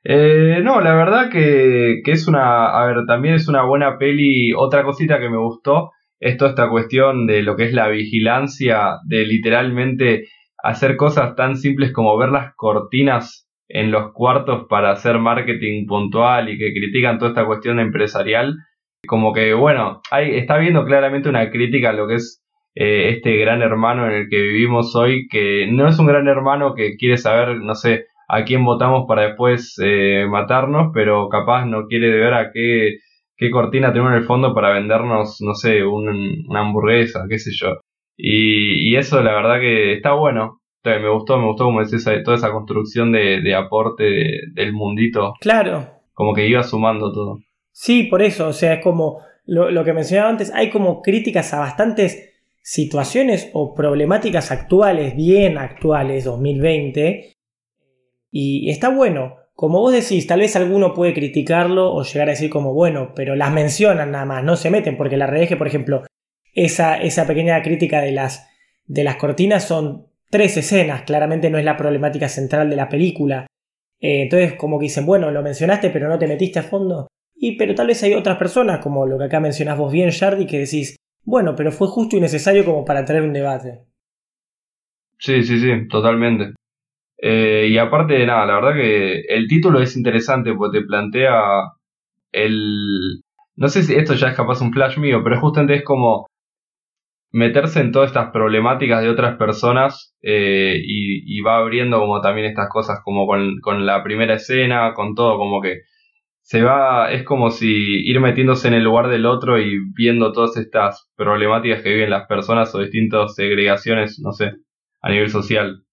Eh, 0.04 0.60
no, 0.62 0.80
la 0.80 0.94
verdad 0.94 1.30
que, 1.30 2.00
que, 2.04 2.12
es 2.12 2.26
una, 2.26 2.68
a 2.68 2.86
ver, 2.86 3.04
también 3.06 3.34
es 3.34 3.48
una 3.48 3.64
buena 3.64 3.98
peli. 3.98 4.52
Otra 4.54 4.82
cosita 4.82 5.18
que 5.18 5.28
me 5.28 5.38
gustó 5.38 5.90
es 6.20 6.36
toda 6.36 6.50
esta 6.50 6.68
cuestión 6.68 7.26
de 7.26 7.42
lo 7.42 7.56
que 7.56 7.64
es 7.64 7.72
la 7.72 7.88
vigilancia, 7.88 8.98
de 9.06 9.26
literalmente 9.26 10.28
hacer 10.62 10.96
cosas 10.96 11.34
tan 11.34 11.56
simples 11.56 11.92
como 11.92 12.16
ver 12.18 12.28
las 12.28 12.54
cortinas 12.54 13.48
en 13.68 13.90
los 13.90 14.12
cuartos 14.12 14.66
para 14.68 14.90
hacer 14.90 15.18
marketing 15.18 15.86
puntual 15.86 16.50
y 16.50 16.58
que 16.58 16.72
critican 16.72 17.18
toda 17.18 17.30
esta 17.30 17.46
cuestión 17.46 17.80
empresarial 17.80 18.56
como 19.06 19.32
que, 19.32 19.54
bueno, 19.54 20.02
hay, 20.10 20.36
está 20.36 20.58
viendo 20.58 20.84
claramente 20.84 21.28
una 21.28 21.50
crítica 21.50 21.90
a 21.90 21.92
lo 21.92 22.06
que 22.06 22.16
es 22.16 22.42
eh, 22.74 23.14
este 23.16 23.36
gran 23.36 23.62
hermano 23.62 24.06
en 24.06 24.12
el 24.12 24.28
que 24.28 24.40
vivimos 24.40 24.94
hoy, 24.94 25.26
que 25.28 25.66
no 25.70 25.88
es 25.88 25.98
un 25.98 26.06
gran 26.06 26.28
hermano 26.28 26.74
que 26.74 26.96
quiere 26.96 27.16
saber, 27.16 27.56
no 27.56 27.74
sé, 27.74 28.06
a 28.28 28.44
quién 28.44 28.64
votamos 28.64 29.06
para 29.08 29.22
después 29.22 29.74
eh, 29.82 30.26
matarnos, 30.28 30.90
pero 30.94 31.28
capaz 31.28 31.64
no 31.66 31.86
quiere 31.86 32.10
ver 32.10 32.34
a 32.34 32.52
qué, 32.52 32.98
qué 33.40 33.50
cortina 33.50 33.90
tenemos 33.90 34.12
en 34.12 34.18
el 34.18 34.24
fondo 34.24 34.54
para 34.54 34.70
vendernos, 34.70 35.40
no 35.40 35.54
sé, 35.54 35.82
una 35.82 36.60
hamburguesa, 36.60 37.24
qué 37.28 37.38
sé 37.38 37.50
yo. 37.54 37.80
Y, 38.16 38.90
y, 38.90 38.96
eso 38.96 39.22
la 39.22 39.32
verdad 39.32 39.58
que 39.58 39.94
está 39.94 40.12
bueno. 40.12 40.60
Me 40.84 41.10
gustó, 41.10 41.38
me 41.38 41.46
gustó 41.46 41.64
como 41.64 41.82
decís, 41.82 42.04
toda 42.24 42.36
esa 42.36 42.52
construcción 42.52 43.12
de, 43.12 43.40
de 43.40 43.54
aporte 43.54 44.04
del 44.52 44.72
mundito. 44.72 45.34
Claro. 45.40 45.88
Como 46.12 46.34
que 46.34 46.46
iba 46.46 46.62
sumando 46.62 47.12
todo. 47.12 47.38
Sí, 47.72 48.04
por 48.04 48.22
eso, 48.22 48.48
o 48.48 48.52
sea, 48.52 48.74
es 48.74 48.82
como 48.82 49.20
lo, 49.46 49.84
que 49.84 49.92
mencionaba 49.92 50.30
antes, 50.30 50.52
hay 50.54 50.70
como 50.70 51.00
críticas 51.00 51.52
a 51.54 51.60
bastantes 51.60 52.30
situaciones 52.62 53.50
o 53.54 53.74
problemáticas 53.74 54.50
actuales, 54.50 55.16
bien 55.16 55.56
actuales, 55.56 56.24
2020, 56.24 57.32
y 58.30 58.70
está 58.70 58.90
bueno. 58.90 59.39
Como 59.60 59.80
vos 59.80 59.92
decís, 59.92 60.26
tal 60.26 60.40
vez 60.40 60.56
alguno 60.56 60.94
puede 60.94 61.12
criticarlo 61.12 61.92
o 61.92 62.02
llegar 62.02 62.28
a 62.28 62.30
decir 62.30 62.48
como, 62.48 62.72
bueno, 62.72 63.12
pero 63.14 63.36
las 63.36 63.52
mencionan 63.52 64.10
nada 64.10 64.24
más, 64.24 64.42
no 64.42 64.56
se 64.56 64.70
meten, 64.70 64.96
porque 64.96 65.18
la 65.18 65.26
realidad 65.26 65.42
es 65.42 65.48
que, 65.50 65.58
por 65.58 65.66
ejemplo, 65.66 66.06
esa, 66.54 66.96
esa 66.96 67.26
pequeña 67.26 67.60
crítica 67.60 68.00
de 68.00 68.12
las, 68.12 68.48
de 68.86 69.04
las 69.04 69.16
cortinas 69.16 69.68
son 69.68 70.06
tres 70.30 70.56
escenas, 70.56 71.02
claramente 71.02 71.50
no 71.50 71.58
es 71.58 71.66
la 71.66 71.76
problemática 71.76 72.30
central 72.30 72.70
de 72.70 72.76
la 72.76 72.88
película. 72.88 73.46
Eh, 74.00 74.22
entonces, 74.22 74.54
como 74.54 74.78
que 74.78 74.84
dicen, 74.84 75.04
bueno, 75.04 75.30
lo 75.30 75.42
mencionaste, 75.42 75.90
pero 75.90 76.08
no 76.08 76.18
te 76.18 76.26
metiste 76.26 76.60
a 76.60 76.62
fondo. 76.62 77.08
Y 77.36 77.58
pero 77.58 77.74
tal 77.74 77.88
vez 77.88 78.02
hay 78.02 78.14
otras 78.14 78.38
personas, 78.38 78.78
como 78.78 79.06
lo 79.06 79.18
que 79.18 79.24
acá 79.24 79.40
mencionás 79.40 79.76
vos 79.76 79.92
bien, 79.92 80.08
Shardy, 80.08 80.46
que 80.46 80.60
decís, 80.60 80.96
bueno, 81.22 81.54
pero 81.54 81.70
fue 81.70 81.88
justo 81.88 82.16
y 82.16 82.20
necesario 82.22 82.64
como 82.64 82.82
para 82.86 83.04
tener 83.04 83.20
un 83.20 83.34
debate. 83.34 83.84
Sí, 85.18 85.42
sí, 85.42 85.60
sí, 85.60 85.86
totalmente. 85.90 86.54
Eh, 87.22 87.68
y 87.70 87.78
aparte 87.78 88.14
de 88.14 88.26
nada, 88.26 88.46
la 88.46 88.54
verdad 88.56 88.74
que 88.74 89.20
el 89.28 89.46
título 89.48 89.80
es 89.80 89.96
interesante 89.96 90.54
porque 90.54 90.80
te 90.80 90.86
plantea 90.86 91.34
el... 92.32 93.22
No 93.56 93.68
sé 93.68 93.82
si 93.82 93.94
esto 93.94 94.14
ya 94.14 94.28
es 94.28 94.36
capaz 94.36 94.62
un 94.62 94.72
flash 94.72 94.98
mío, 94.98 95.20
pero 95.22 95.40
justamente 95.40 95.76
es 95.76 95.84
como 95.84 96.26
meterse 97.32 97.80
en 97.80 97.92
todas 97.92 98.08
estas 98.10 98.30
problemáticas 98.32 99.02
de 99.02 99.10
otras 99.10 99.36
personas 99.36 100.16
eh, 100.22 100.76
y, 100.82 101.38
y, 101.38 101.40
va 101.42 101.58
abriendo 101.58 102.00
como 102.00 102.20
también 102.20 102.48
estas 102.48 102.68
cosas 102.70 103.00
como 103.04 103.26
con, 103.26 103.60
con 103.60 103.86
la 103.86 104.02
primera 104.02 104.34
escena, 104.34 104.94
con 104.94 105.14
todo 105.14 105.36
como 105.38 105.60
que 105.60 105.82
se 106.42 106.62
va, 106.62 107.12
es 107.12 107.22
como 107.24 107.50
si 107.50 107.68
ir 108.08 108.20
metiéndose 108.20 108.68
en 108.68 108.74
el 108.74 108.82
lugar 108.84 109.08
del 109.08 109.26
otro 109.26 109.60
y 109.60 109.78
viendo 109.94 110.32
todas 110.32 110.56
estas 110.56 111.08
problemáticas 111.16 111.82
que 111.82 111.90
viven 111.90 112.10
las 112.10 112.26
personas 112.26 112.74
o 112.74 112.80
distintas 112.80 113.36
segregaciones, 113.36 114.18
no 114.20 114.32
sé, 114.32 114.52
a 115.00 115.10
nivel 115.10 115.30
social. 115.30 115.84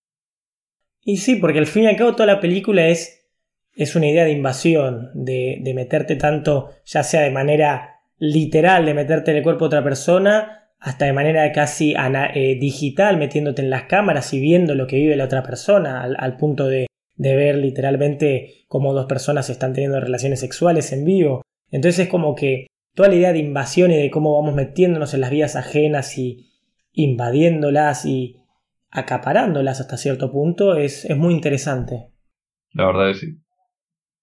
Y 1.07 1.17
sí, 1.17 1.37
porque 1.37 1.59
al 1.59 1.67
fin 1.67 1.83
y 1.83 1.87
al 1.87 1.95
cabo 1.95 2.13
toda 2.13 2.25
la 2.25 2.41
película 2.41 2.87
es, 2.87 3.29
es 3.75 3.95
una 3.95 4.07
idea 4.07 4.25
de 4.25 4.31
invasión, 4.31 5.09
de, 5.13 5.59
de 5.61 5.73
meterte 5.73 6.17
tanto, 6.17 6.71
ya 6.85 7.01
sea 7.03 7.21
de 7.21 7.31
manera 7.31 8.01
literal, 8.17 8.85
de 8.85 8.93
meterte 8.93 9.31
en 9.31 9.37
el 9.37 9.43
cuerpo 9.43 9.65
de 9.65 9.67
otra 9.67 9.83
persona, 9.83 10.69
hasta 10.79 11.05
de 11.05 11.13
manera 11.13 11.49
casi 11.53 11.95
eh, 11.95 12.57
digital, 12.59 13.17
metiéndote 13.17 13.61
en 13.61 13.69
las 13.69 13.83
cámaras 13.83 14.33
y 14.33 14.41
viendo 14.41 14.75
lo 14.75 14.85
que 14.85 14.97
vive 14.97 15.15
la 15.15 15.25
otra 15.25 15.43
persona, 15.43 16.03
al 16.03 16.35
punto 16.35 16.67
de 16.67 16.87
de 17.17 17.35
ver 17.35 17.55
literalmente 17.57 18.65
cómo 18.67 18.93
dos 18.93 19.07
personas 19.07 19.49
están 19.49 19.73
teniendo 19.73 19.99
relaciones 19.99 20.39
sexuales 20.39 20.91
en 20.93 21.03
vivo. 21.03 21.41
Entonces 21.71 22.05
es 22.05 22.09
como 22.09 22.35
que 22.35 22.67
toda 22.95 23.09
la 23.09 23.15
idea 23.15 23.33
de 23.33 23.39
invasión 23.39 23.91
y 23.91 23.97
de 23.97 24.09
cómo 24.09 24.39
vamos 24.39 24.55
metiéndonos 24.55 25.13
en 25.13 25.21
las 25.21 25.31
vidas 25.31 25.55
ajenas 25.55 26.17
y 26.17 26.47
invadiéndolas 26.93 28.05
y 28.05 28.36
acaparándolas 28.97 29.79
hasta 29.79 29.97
cierto 29.97 30.31
punto 30.31 30.75
es, 30.75 31.05
es 31.05 31.15
muy 31.15 31.33
interesante. 31.33 32.11
La 32.71 32.87
verdad 32.87 33.11
es 33.11 33.19
sí. 33.19 33.37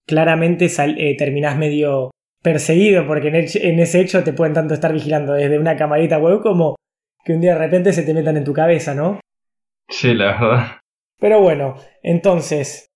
Claramente 0.05 0.65
eh, 0.65 1.15
terminás 1.17 1.57
medio 1.57 2.11
perseguido 2.43 3.07
porque 3.07 3.29
en, 3.29 3.35
en, 3.35 3.79
ese 3.79 4.01
hecho 4.01 4.23
te 4.23 4.33
pueden 4.33 4.53
tanto 4.53 4.73
estar 4.73 4.93
vigilando 4.93 5.33
desde 5.33 5.57
una 5.57 5.75
camarita 5.75 6.19
web 6.19 6.41
como 6.41 6.75
que 7.23 7.33
un 7.33 7.41
día 7.41 7.53
de 7.53 7.59
repente 7.59 7.91
se 7.91 8.03
te 8.03 8.13
metan 8.13 8.37
en 8.37 8.43
tu 8.43 8.53
cabeza, 8.53 8.93
¿no? 8.93 9.19
Sí, 9.89 10.13
la 10.13 10.25
verdad. 10.39 10.67
Pero 11.19 11.41
bueno, 11.41 11.75
entonces, 12.03 12.87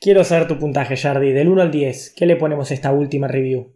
quiero 0.00 0.24
saber 0.24 0.46
tu 0.46 0.58
puntaje, 0.58 0.96
Jardi. 0.96 1.32
Del 1.32 1.48
1 1.48 1.62
al 1.62 1.70
10, 1.70 2.14
¿qué 2.16 2.26
le 2.26 2.36
ponemos 2.36 2.70
a 2.70 2.74
esta 2.74 2.92
última 2.92 3.28
review? 3.28 3.74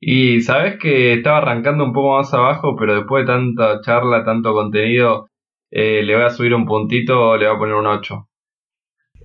Y 0.00 0.40
sabes 0.40 0.78
que 0.80 1.14
estaba 1.14 1.38
arrancando 1.38 1.84
un 1.84 1.92
poco 1.92 2.16
más 2.16 2.32
abajo, 2.32 2.74
pero 2.76 2.94
después 2.96 3.26
de 3.26 3.32
tanta 3.32 3.80
charla, 3.82 4.24
tanto 4.24 4.52
contenido, 4.52 5.28
eh, 5.70 6.02
le 6.02 6.14
voy 6.14 6.24
a 6.24 6.30
subir 6.30 6.54
un 6.54 6.66
puntito, 6.66 7.36
le 7.36 7.46
voy 7.46 7.56
a 7.56 7.58
poner 7.58 7.74
un 7.74 7.86
8. 7.86 8.28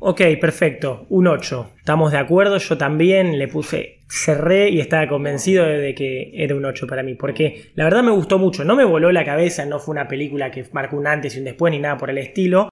Ok, 0.05 0.21
perfecto, 0.41 1.05
un 1.09 1.27
8. 1.27 1.71
Estamos 1.77 2.11
de 2.11 2.17
acuerdo, 2.17 2.57
yo 2.57 2.77
también 2.77 3.39
le 3.39 3.47
puse, 3.47 4.01
cerré 4.09 4.69
y 4.69 4.81
estaba 4.81 5.07
convencido 5.07 5.65
de 5.65 5.95
que 5.95 6.31
era 6.33 6.55
un 6.55 6.65
8 6.65 6.87
para 6.87 7.03
mí, 7.03 7.15
porque 7.15 7.71
la 7.75 7.85
verdad 7.85 8.03
me 8.03 8.11
gustó 8.11 8.37
mucho, 8.37 8.65
no 8.65 8.75
me 8.75 8.83
voló 8.83 9.11
la 9.13 9.23
cabeza, 9.23 9.65
no 9.65 9.79
fue 9.79 9.93
una 9.93 10.09
película 10.09 10.51
que 10.51 10.65
marcó 10.73 10.97
un 10.97 11.07
antes 11.07 11.35
y 11.35 11.39
un 11.39 11.45
después 11.45 11.71
ni 11.71 11.79
nada 11.79 11.97
por 11.97 12.09
el 12.09 12.17
estilo, 12.17 12.67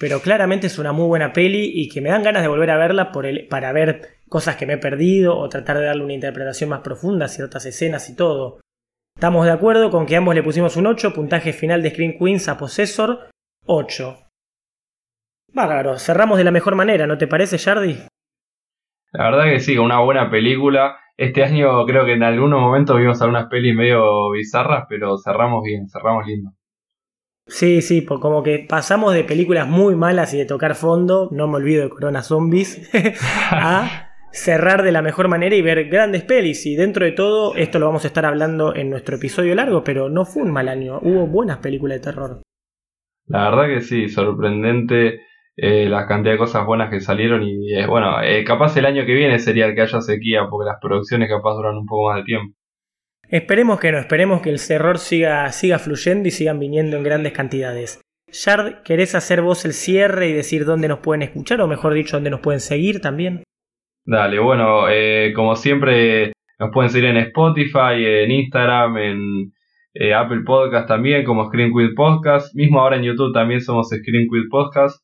pero 0.00 0.20
claramente 0.20 0.68
es 0.68 0.78
una 0.78 0.92
muy 0.92 1.06
buena 1.06 1.34
peli 1.34 1.70
y 1.74 1.90
que 1.90 2.00
me 2.00 2.08
dan 2.08 2.22
ganas 2.22 2.42
de 2.42 2.48
volver 2.48 2.70
a 2.70 2.78
verla 2.78 3.12
para 3.50 3.72
ver 3.72 4.22
cosas 4.28 4.56
que 4.56 4.64
me 4.64 4.74
he 4.74 4.78
perdido 4.78 5.36
o 5.36 5.50
tratar 5.50 5.78
de 5.78 5.84
darle 5.84 6.04
una 6.04 6.14
interpretación 6.14 6.70
más 6.70 6.80
profunda 6.80 7.26
a 7.26 7.28
ciertas 7.28 7.66
escenas 7.66 8.08
y 8.08 8.16
todo. 8.16 8.60
Estamos 9.22 9.46
de 9.46 9.52
acuerdo 9.52 9.92
con 9.92 10.04
que 10.04 10.16
ambos 10.16 10.34
le 10.34 10.42
pusimos 10.42 10.76
un 10.76 10.88
8, 10.88 11.14
puntaje 11.14 11.52
final 11.52 11.80
de 11.80 11.90
Screen 11.90 12.18
Queens 12.18 12.48
a 12.48 12.58
Possessor 12.58 13.30
8. 13.66 14.18
Bárbaro, 15.52 15.96
cerramos 15.96 16.38
de 16.38 16.42
la 16.42 16.50
mejor 16.50 16.74
manera, 16.74 17.06
¿no 17.06 17.16
te 17.16 17.28
parece, 17.28 17.56
Jardy? 17.56 17.98
La 19.12 19.30
verdad 19.30 19.44
que 19.44 19.60
sí, 19.60 19.78
una 19.78 20.00
buena 20.00 20.28
película. 20.28 20.96
Este 21.16 21.44
año 21.44 21.86
creo 21.86 22.04
que 22.04 22.14
en 22.14 22.24
algunos 22.24 22.60
momentos 22.60 22.98
vimos 22.98 23.22
algunas 23.22 23.46
pelis 23.46 23.76
medio 23.76 24.32
bizarras, 24.32 24.86
pero 24.88 25.16
cerramos 25.16 25.62
bien, 25.62 25.88
cerramos 25.88 26.26
lindo. 26.26 26.50
Sí, 27.46 27.80
sí, 27.80 28.04
como 28.04 28.42
que 28.42 28.66
pasamos 28.68 29.14
de 29.14 29.22
películas 29.22 29.68
muy 29.68 29.94
malas 29.94 30.34
y 30.34 30.38
de 30.38 30.46
tocar 30.46 30.74
fondo, 30.74 31.28
no 31.30 31.46
me 31.46 31.58
olvido 31.58 31.84
de 31.84 31.90
Corona 31.90 32.24
Zombies, 32.24 32.90
a 33.52 34.11
cerrar 34.32 34.82
de 34.82 34.92
la 34.92 35.02
mejor 35.02 35.28
manera 35.28 35.54
y 35.54 35.62
ver 35.62 35.88
grandes 35.88 36.24
pelis. 36.24 36.66
Y 36.66 36.74
dentro 36.74 37.04
de 37.04 37.12
todo, 37.12 37.54
esto 37.54 37.78
lo 37.78 37.86
vamos 37.86 38.04
a 38.04 38.08
estar 38.08 38.24
hablando 38.24 38.74
en 38.74 38.90
nuestro 38.90 39.16
episodio 39.16 39.54
largo, 39.54 39.84
pero 39.84 40.08
no 40.08 40.24
fue 40.24 40.42
un 40.42 40.50
mal 40.50 40.68
año, 40.68 40.98
hubo 41.02 41.26
buenas 41.26 41.58
películas 41.58 41.98
de 41.98 42.04
terror. 42.04 42.42
La 43.26 43.50
verdad 43.50 43.74
que 43.74 43.80
sí, 43.82 44.08
sorprendente. 44.08 45.20
eh, 45.56 45.86
la 45.88 46.06
cantidad 46.06 46.32
de 46.32 46.38
cosas 46.38 46.64
buenas 46.64 46.90
que 46.90 47.00
salieron 47.00 47.42
y 47.42 47.74
eh, 47.74 47.86
bueno, 47.86 48.22
eh, 48.22 48.42
capaz 48.42 48.76
el 48.78 48.86
año 48.86 49.04
que 49.04 49.14
viene 49.14 49.38
sería 49.38 49.66
el 49.66 49.74
que 49.74 49.82
haya 49.82 50.00
sequía 50.00 50.46
porque 50.50 50.68
las 50.68 50.78
producciones 50.80 51.28
capaz 51.28 51.54
duran 51.54 51.76
un 51.76 51.86
poco 51.86 52.08
más 52.08 52.16
de 52.16 52.24
tiempo. 52.24 52.56
Esperemos 53.28 53.78
que 53.78 53.92
no, 53.92 53.98
esperemos 53.98 54.42
que 54.42 54.50
el 54.50 54.66
terror 54.66 54.98
siga, 54.98 55.50
siga 55.52 55.78
fluyendo 55.78 56.28
y 56.28 56.30
sigan 56.30 56.58
viniendo 56.58 56.96
en 56.96 57.02
grandes 57.02 57.32
cantidades. 57.32 58.00
Shard, 58.30 58.82
¿querés 58.82 59.14
hacer 59.14 59.42
vos 59.42 59.64
el 59.64 59.74
cierre 59.74 60.28
y 60.28 60.32
decir 60.32 60.64
dónde 60.64 60.88
nos 60.88 61.00
pueden 61.00 61.22
escuchar 61.22 61.60
o 61.60 61.68
mejor 61.68 61.92
dicho 61.94 62.16
dónde 62.16 62.30
nos 62.30 62.40
pueden 62.40 62.60
seguir 62.60 63.00
también? 63.00 63.42
Dale, 64.04 64.38
bueno, 64.38 64.86
como 65.34 65.56
siempre 65.56 66.32
nos 66.58 66.70
pueden 66.72 66.90
seguir 66.90 67.10
en 67.10 67.18
Spotify, 67.18 68.04
en 68.04 68.30
Instagram, 68.30 68.96
en 68.98 69.52
Apple 70.14 70.42
Podcast 70.44 70.88
también 70.88 71.24
como 71.24 71.46
Screen 71.46 71.72
Quit 71.72 71.94
Podcast. 71.94 72.54
Mismo 72.54 72.80
ahora 72.80 72.96
en 72.96 73.04
YouTube 73.04 73.32
también 73.32 73.60
somos 73.60 73.88
Screen 73.88 74.28
Quit 74.28 74.50
Podcast. 74.50 75.02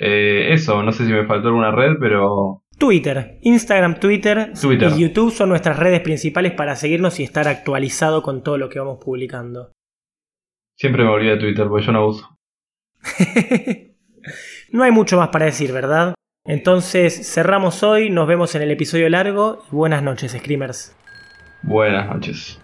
Eh, 0.00 0.52
eso, 0.52 0.82
no 0.82 0.92
sé 0.92 1.06
si 1.06 1.12
me 1.12 1.26
faltó 1.26 1.48
alguna 1.48 1.72
red, 1.72 1.96
pero... 2.00 2.62
Twitter, 2.78 3.38
Instagram, 3.42 3.98
Twitter, 3.98 4.52
y 4.62 5.00
YouTube 5.00 5.32
son 5.32 5.48
nuestras 5.48 5.76
redes 5.76 6.00
principales 6.00 6.52
para 6.52 6.76
seguirnos 6.76 7.18
y 7.18 7.24
estar 7.24 7.48
actualizado 7.48 8.22
con 8.22 8.44
todo 8.44 8.56
lo 8.56 8.68
que 8.68 8.78
vamos 8.78 8.98
publicando. 9.04 9.72
Siempre 10.76 11.02
me 11.02 11.10
olvido 11.10 11.34
de 11.34 11.40
Twitter 11.40 11.66
porque 11.66 11.86
yo 11.86 11.92
no 11.92 12.06
uso. 12.06 12.38
no 14.70 14.84
hay 14.84 14.92
mucho 14.92 15.16
más 15.16 15.30
para 15.30 15.46
decir, 15.46 15.72
¿verdad? 15.72 16.14
Entonces 16.44 17.32
cerramos 17.32 17.82
hoy, 17.82 18.10
nos 18.10 18.26
vemos 18.26 18.54
en 18.54 18.62
el 18.62 18.70
episodio 18.70 19.08
largo 19.08 19.64
y 19.70 19.76
buenas 19.76 20.02
noches, 20.02 20.32
Screamers. 20.32 20.96
Buenas 21.62 22.08
noches. 22.08 22.58